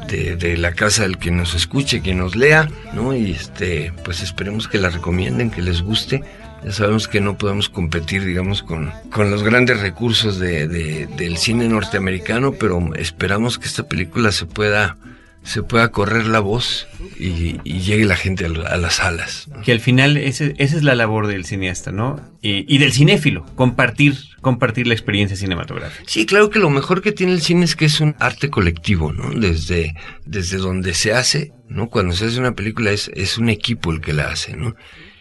de, 0.08 0.36
de, 0.36 0.56
la 0.56 0.72
casa 0.72 1.02
del 1.02 1.16
que 1.18 1.30
nos 1.30 1.54
escuche, 1.54 2.02
que 2.02 2.14
nos 2.14 2.36
lea, 2.36 2.68
¿no? 2.92 3.14
Y 3.14 3.30
este, 3.30 3.92
pues 4.04 4.22
esperemos 4.22 4.66
que 4.66 4.78
la 4.78 4.90
recomienden, 4.90 5.50
que 5.50 5.62
les 5.62 5.82
guste. 5.82 6.22
Ya 6.64 6.72
sabemos 6.72 7.06
que 7.06 7.20
no 7.20 7.38
podemos 7.38 7.68
competir, 7.68 8.24
digamos, 8.24 8.62
con, 8.62 8.90
con 9.10 9.30
los 9.30 9.44
grandes 9.44 9.80
recursos 9.80 10.40
de, 10.40 10.66
de, 10.66 11.06
del 11.06 11.36
cine 11.36 11.68
norteamericano, 11.68 12.52
pero 12.52 12.94
esperamos 12.96 13.58
que 13.58 13.66
esta 13.66 13.84
película 13.84 14.32
se 14.32 14.46
pueda 14.46 14.96
se 15.42 15.62
pueda 15.62 15.90
correr 15.90 16.26
la 16.26 16.40
voz 16.40 16.86
y, 17.18 17.56
y 17.64 17.80
llegue 17.80 18.04
la 18.04 18.16
gente 18.16 18.44
a, 18.44 18.48
a 18.48 18.76
las 18.76 18.96
salas. 18.96 19.48
Que 19.64 19.72
al 19.72 19.80
final 19.80 20.16
ese, 20.16 20.54
esa 20.58 20.76
es 20.76 20.82
la 20.82 20.94
labor 20.94 21.26
del 21.26 21.44
cineasta, 21.44 21.90
¿no? 21.90 22.20
Y, 22.42 22.72
y, 22.72 22.78
del 22.78 22.92
cinéfilo, 22.92 23.46
compartir, 23.54 24.16
compartir 24.40 24.86
la 24.86 24.94
experiencia 24.94 25.36
cinematográfica. 25.36 26.04
Sí, 26.06 26.26
claro 26.26 26.50
que 26.50 26.58
lo 26.58 26.70
mejor 26.70 27.02
que 27.02 27.12
tiene 27.12 27.32
el 27.32 27.40
cine 27.40 27.64
es 27.64 27.76
que 27.76 27.86
es 27.86 28.00
un 28.00 28.14
arte 28.18 28.50
colectivo, 28.50 29.12
¿no? 29.12 29.30
Desde, 29.30 29.94
desde 30.26 30.58
donde 30.58 30.94
se 30.94 31.12
hace, 31.12 31.52
¿no? 31.68 31.88
Cuando 31.88 32.14
se 32.14 32.26
hace 32.26 32.38
una 32.38 32.52
película 32.52 32.90
es, 32.90 33.10
es 33.14 33.38
un 33.38 33.48
equipo 33.48 33.90
el 33.92 34.00
que 34.00 34.12
la 34.12 34.30
hace, 34.30 34.56
¿no? 34.56 34.74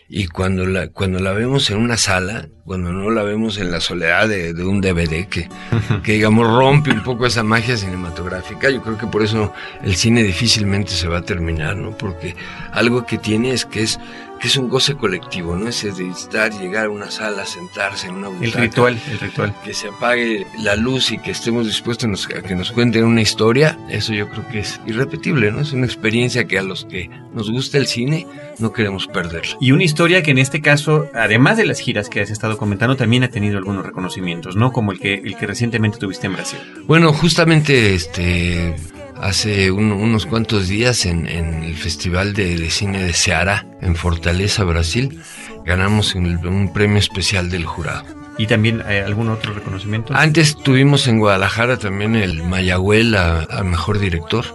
Y 0.10 0.28
cuando 0.28 0.66
la, 0.66 0.88
cuando 0.88 1.20
la 1.20 1.34
vemos 1.34 1.70
en 1.70 1.78
una 1.78 1.98
sala, 1.98 2.48
cuando 2.64 2.94
no 2.94 3.10
la 3.12 3.24
vemos 3.24 3.58
en 3.58 3.72
la 3.72 3.82
soledad 3.82 4.30
de, 4.30 4.54
de 4.54 4.66
un 4.66 4.80
DVD 4.80 5.28
que, 5.28 5.50
que, 6.04 6.14
digamos, 6.14 6.48
rompe 6.48 6.92
un 6.92 7.04
poco 7.04 7.26
esa 7.26 7.44
magia 7.44 7.76
cinematográfica, 7.76 8.70
yo 8.70 8.82
creo 8.82 8.98
que 8.98 9.08
por 9.08 9.22
eso 9.22 9.52
el 9.84 9.96
cine 9.96 10.24
difícilmente 10.24 10.92
se 10.92 11.10
va 11.10 11.20
a 11.20 11.24
terminar, 11.24 11.76
¿no? 11.76 11.98
Porque 11.98 12.36
algo 12.72 13.06
que 13.06 13.18
tiene 13.18 13.52
es 13.52 13.66
que 13.66 13.84
es 13.84 14.00
que 14.38 14.48
es 14.48 14.58
un 14.58 14.70
goce 14.70 14.96
colectivo, 14.96 15.56
¿no? 15.56 15.68
Ese 15.68 15.92
de 15.92 16.10
estar, 16.10 16.52
llegar 16.52 16.86
a 16.86 16.90
una 16.90 17.12
sala, 17.12 17.46
sentarse 17.46 18.08
en 18.08 18.16
una 18.16 18.30
butaca. 18.30 18.46
El 18.46 18.54
ritual, 18.54 19.00
el 19.10 19.20
ritual. 19.20 19.56
Que 19.64 19.74
se 19.74 19.90
apague 19.90 20.46
la 20.60 20.76
luz 20.76 21.12
y 21.12 21.18
que 21.18 21.32
estemos 21.32 21.66
dispuestos 21.66 22.28
a 22.36 22.42
que 22.42 22.56
nos 22.56 22.72
cuenten 22.72 23.04
una 23.04 23.22
historia, 23.22 23.78
eso 23.90 24.14
yo 24.14 24.30
creo 24.30 24.48
que 24.48 24.60
es 24.60 24.80
irrepetible, 24.86 25.52
¿no? 25.52 25.62
Es 25.62 25.74
una 25.74 25.86
experiencia 25.86 26.46
que 26.46 26.60
a 26.60 26.64
los 26.64 26.86
que 26.86 27.10
nos 27.34 27.50
gusta 27.50 27.78
el 27.78 27.88
cine 27.88 28.28
no 28.60 28.74
queremos 28.74 29.08
perderla. 29.08 29.58
Y 29.62 29.72
una 29.72 29.84
historia 29.84 30.24
que 30.24 30.32
en 30.32 30.38
este 30.38 30.62
caso, 30.62 31.10
además 31.14 31.58
de 31.58 31.66
las 31.66 31.80
giras 31.80 32.10
que 32.10 32.22
has 32.22 32.30
estado 32.30 32.58
comentando, 32.58 32.96
también 32.96 33.24
ha 33.24 33.30
tenido 33.30 33.58
algunos 33.58 33.86
reconocimientos, 33.86 34.56
¿no? 34.56 34.72
Como 34.72 34.92
el 34.92 35.00
que, 35.00 35.16
el 35.16 35.36
que 35.38 35.48
recientemente 35.48 35.98
tuviste 35.98 36.28
en 36.28 36.34
Brasil. 36.34 36.60
Bueno, 36.86 37.14
justamente 37.14 37.94
este 37.96 38.76
hace 39.22 39.72
un, 39.72 39.92
unos 39.92 40.26
cuantos 40.26 40.68
días 40.68 41.06
en, 41.06 41.28
en 41.28 41.64
el 41.64 41.76
Festival 41.76 42.34
de, 42.34 42.58
de, 42.58 42.70
Cine 42.70 43.04
de 43.04 43.14
Ceará, 43.14 43.66
en 43.82 43.96
Fortaleza, 43.96 44.64
Brasil, 44.64 45.22
ganamos 45.66 46.16
un, 46.16 46.46
un 46.46 46.74
premio 46.74 46.98
especial 46.98 47.50
del 47.50 47.66
jurado. 47.66 48.04
¿Y 48.38 48.46
también 48.46 48.84
eh, 48.88 49.04
algún 49.06 49.30
otro 49.30 49.54
reconocimiento? 49.54 50.14
Antes 50.16 50.56
tuvimos 50.56 51.08
en 51.08 51.20
Guadalajara 51.20 51.78
también 51.78 52.16
el 52.16 52.44
Mayagüel 52.44 53.16
al 53.16 53.66
mejor 53.66 54.00
director, 54.00 54.46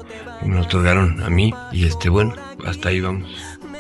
me 0.47 0.55
lo 0.55 0.63
otorgaron 0.63 1.23
a 1.23 1.31
mí, 1.31 1.53
y 1.73 1.85
este, 1.85 2.09
bueno, 2.09 2.35
hasta 2.65 2.91
ahí 2.91 3.01
vamos. 3.01 3.29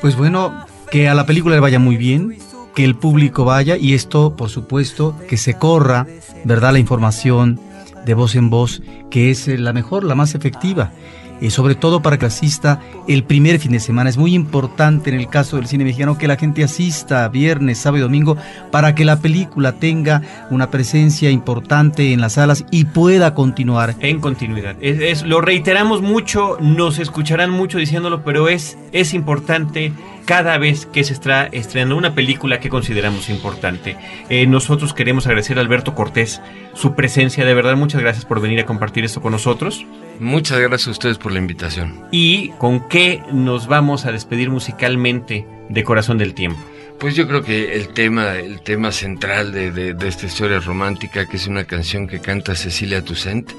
Pues 0.00 0.16
bueno, 0.16 0.66
que 0.90 1.08
a 1.08 1.14
la 1.14 1.26
película 1.26 1.54
le 1.54 1.60
vaya 1.60 1.78
muy 1.78 1.96
bien, 1.96 2.36
que 2.74 2.84
el 2.84 2.96
público 2.96 3.44
vaya, 3.44 3.76
y 3.76 3.94
esto, 3.94 4.34
por 4.36 4.48
supuesto, 4.48 5.16
que 5.28 5.36
se 5.36 5.54
corra, 5.54 6.06
¿verdad?, 6.44 6.72
la 6.72 6.78
información 6.78 7.60
de 8.04 8.14
voz 8.14 8.34
en 8.34 8.50
voz, 8.50 8.82
que 9.10 9.30
es 9.30 9.46
la 9.46 9.72
mejor, 9.72 10.04
la 10.04 10.14
más 10.14 10.34
efectiva. 10.34 10.92
Y 11.40 11.50
sobre 11.50 11.74
todo 11.74 12.02
para 12.02 12.18
que 12.20 12.26
asista 12.26 12.80
el 13.08 13.24
primer 13.24 13.58
fin 13.58 13.72
de 13.72 13.80
semana. 13.80 14.08
Es 14.08 14.16
muy 14.16 14.32
importante 14.32 15.10
en 15.10 15.16
el 15.16 15.28
caso 15.28 15.56
del 15.56 15.66
cine 15.66 15.82
mexicano 15.82 16.16
que 16.16 16.28
la 16.28 16.36
gente 16.36 16.62
asista 16.62 17.28
viernes, 17.28 17.78
sábado 17.78 17.98
y 17.98 18.02
domingo 18.02 18.36
para 18.70 18.94
que 18.94 19.04
la 19.04 19.18
película 19.18 19.72
tenga 19.72 20.22
una 20.50 20.70
presencia 20.70 21.30
importante 21.30 22.12
en 22.12 22.20
las 22.20 22.34
salas 22.34 22.64
y 22.70 22.84
pueda 22.84 23.34
continuar. 23.34 23.96
En 23.98 24.20
continuidad. 24.20 24.76
Es, 24.80 25.00
es, 25.00 25.22
lo 25.24 25.40
reiteramos 25.40 26.00
mucho, 26.00 26.58
nos 26.60 27.00
escucharán 27.00 27.50
mucho 27.50 27.78
diciéndolo, 27.78 28.22
pero 28.22 28.48
es, 28.48 28.78
es 28.92 29.12
importante 29.12 29.92
cada 30.24 30.58
vez 30.58 30.86
que 30.86 31.04
se 31.04 31.12
está 31.12 31.46
estrenando 31.46 31.96
una 31.96 32.14
película 32.14 32.60
que 32.60 32.68
consideramos 32.68 33.28
importante. 33.28 33.96
Eh, 34.28 34.46
nosotros 34.46 34.94
queremos 34.94 35.26
agradecer 35.26 35.58
a 35.58 35.60
Alberto 35.60 35.94
Cortés 35.94 36.40
su 36.74 36.94
presencia, 36.94 37.44
de 37.44 37.54
verdad 37.54 37.76
muchas 37.76 38.00
gracias 38.00 38.24
por 38.24 38.40
venir 38.40 38.60
a 38.60 38.66
compartir 38.66 39.04
esto 39.04 39.20
con 39.20 39.32
nosotros. 39.32 39.84
Muchas 40.20 40.58
gracias 40.60 40.88
a 40.88 40.92
ustedes 40.92 41.18
por 41.18 41.32
la 41.32 41.38
invitación. 41.38 42.06
¿Y 42.10 42.50
con 42.58 42.88
qué 42.88 43.22
nos 43.32 43.66
vamos 43.66 44.06
a 44.06 44.12
despedir 44.12 44.50
musicalmente 44.50 45.46
de 45.68 45.84
Corazón 45.84 46.18
del 46.18 46.34
Tiempo? 46.34 46.60
Pues 46.98 47.16
yo 47.16 47.26
creo 47.26 47.42
que 47.42 47.74
el 47.74 47.88
tema, 47.88 48.34
el 48.34 48.60
tema 48.60 48.92
central 48.92 49.50
de, 49.50 49.72
de, 49.72 49.94
de 49.94 50.08
esta 50.08 50.26
historia 50.26 50.60
romántica, 50.60 51.26
que 51.26 51.36
es 51.36 51.48
una 51.48 51.64
canción 51.64 52.06
que 52.06 52.20
canta 52.20 52.54
Cecilia 52.54 53.04
Toussaint 53.04 53.50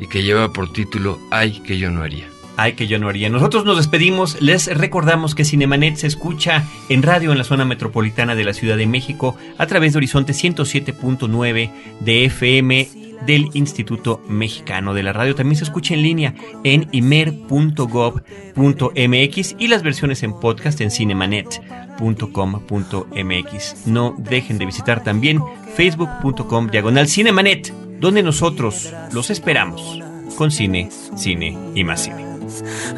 y 0.00 0.06
que 0.06 0.22
lleva 0.22 0.52
por 0.52 0.72
título 0.72 1.18
Ay, 1.30 1.60
que 1.60 1.78
yo 1.78 1.90
no 1.90 2.02
haría. 2.02 2.26
Ay, 2.60 2.74
que 2.74 2.86
yo 2.86 2.98
no 2.98 3.08
haría. 3.08 3.30
Nosotros 3.30 3.64
nos 3.64 3.78
despedimos. 3.78 4.42
Les 4.42 4.66
recordamos 4.66 5.34
que 5.34 5.46
Cinemanet 5.46 5.96
se 5.96 6.06
escucha 6.06 6.66
en 6.90 7.02
radio 7.02 7.32
en 7.32 7.38
la 7.38 7.44
zona 7.44 7.64
metropolitana 7.64 8.34
de 8.34 8.44
la 8.44 8.52
Ciudad 8.52 8.76
de 8.76 8.86
México 8.86 9.34
a 9.56 9.66
través 9.66 9.94
de 9.94 9.96
Horizonte 9.96 10.34
107.9 10.34 11.70
de 12.00 12.26
FM 12.26 12.86
del 13.24 13.48
Instituto 13.54 14.20
Mexicano 14.28 14.92
de 14.92 15.02
la 15.02 15.14
Radio. 15.14 15.34
También 15.34 15.56
se 15.56 15.64
escucha 15.64 15.94
en 15.94 16.02
línea 16.02 16.34
en 16.62 16.86
imer.gov.mx 16.92 19.56
y 19.58 19.68
las 19.68 19.82
versiones 19.82 20.22
en 20.22 20.38
podcast 20.38 20.82
en 20.82 20.90
cinemanet.com.mx. 20.90 23.86
No 23.86 24.14
dejen 24.18 24.58
de 24.58 24.66
visitar 24.66 25.02
también 25.02 25.40
facebook.com 25.76 26.68
diagonal 26.68 27.08
cinemanet, 27.08 27.72
donde 28.00 28.22
nosotros 28.22 28.92
los 29.14 29.30
esperamos 29.30 29.98
con 30.36 30.50
cine, 30.50 30.90
cine 31.16 31.56
y 31.74 31.84
más 31.84 32.04
cine. 32.04 32.29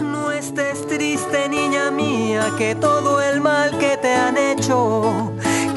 No 0.01 0.31
estés 0.31 0.87
triste, 0.87 1.49
niña 1.49 1.91
mía, 1.91 2.47
que 2.59 2.75
todo 2.75 3.21
el 3.21 3.41
mal 3.41 3.77
que 3.79 3.97
te 3.97 4.15
han 4.15 4.37
hecho 4.37 5.33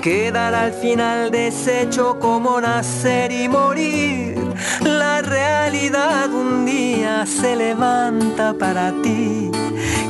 quedará 0.06 0.66
al 0.66 0.74
final 0.74 1.32
deshecho 1.32 2.20
como 2.20 2.62
nacer 2.62 3.32
y 3.32 3.50
morir. 3.50 4.38
La 4.82 5.24
realidad 5.24 6.32
un 6.32 6.64
día 6.64 7.26
se 7.26 7.56
levanta 7.56 8.54
para 8.54 8.94
ti, 9.02 9.50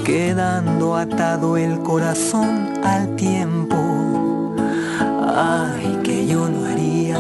quedando 0.04 0.98
atado 0.98 1.56
el 1.56 1.80
corazón 1.80 2.74
al 2.84 3.16
tiempo. 3.16 3.78
Ay, 5.34 6.02
que 6.04 6.28
yo 6.28 6.50
no 6.50 6.66
haría 6.66 7.20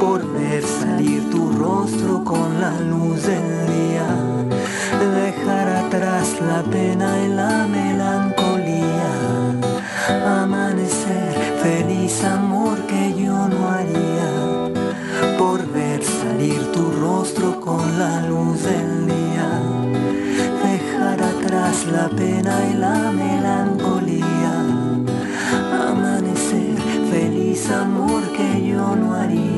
por 0.00 0.26
ver 0.32 0.64
salir 0.64 1.30
tu 1.30 1.52
rostro 1.52 2.24
con 2.24 2.60
la 2.60 2.72
luz 2.80 3.22
del 3.22 3.66
día 3.68 4.37
dejar 5.38 5.68
atrás 5.68 6.36
la 6.40 6.62
pena 6.62 7.18
y 7.24 7.28
la 7.28 7.66
melancolía. 7.66 9.12
Amanecer, 10.26 11.34
feliz 11.62 12.24
amor 12.24 12.78
que 12.86 13.14
yo 13.14 13.48
no 13.48 13.68
haría. 13.68 14.30
Por 15.38 15.66
ver 15.72 16.02
salir 16.02 16.72
tu 16.72 16.90
rostro 16.92 17.60
con 17.60 17.98
la 17.98 18.22
luz 18.22 18.62
del 18.62 19.06
día. 19.06 19.50
Dejar 20.64 21.22
atrás 21.22 21.86
la 21.86 22.08
pena 22.08 22.54
y 22.70 22.74
la 22.74 23.12
melancolía. 23.12 24.54
Amanecer, 25.88 26.78
feliz 27.10 27.70
amor 27.70 28.22
que 28.36 28.66
yo 28.66 28.96
no 28.96 29.14
haría. 29.14 29.57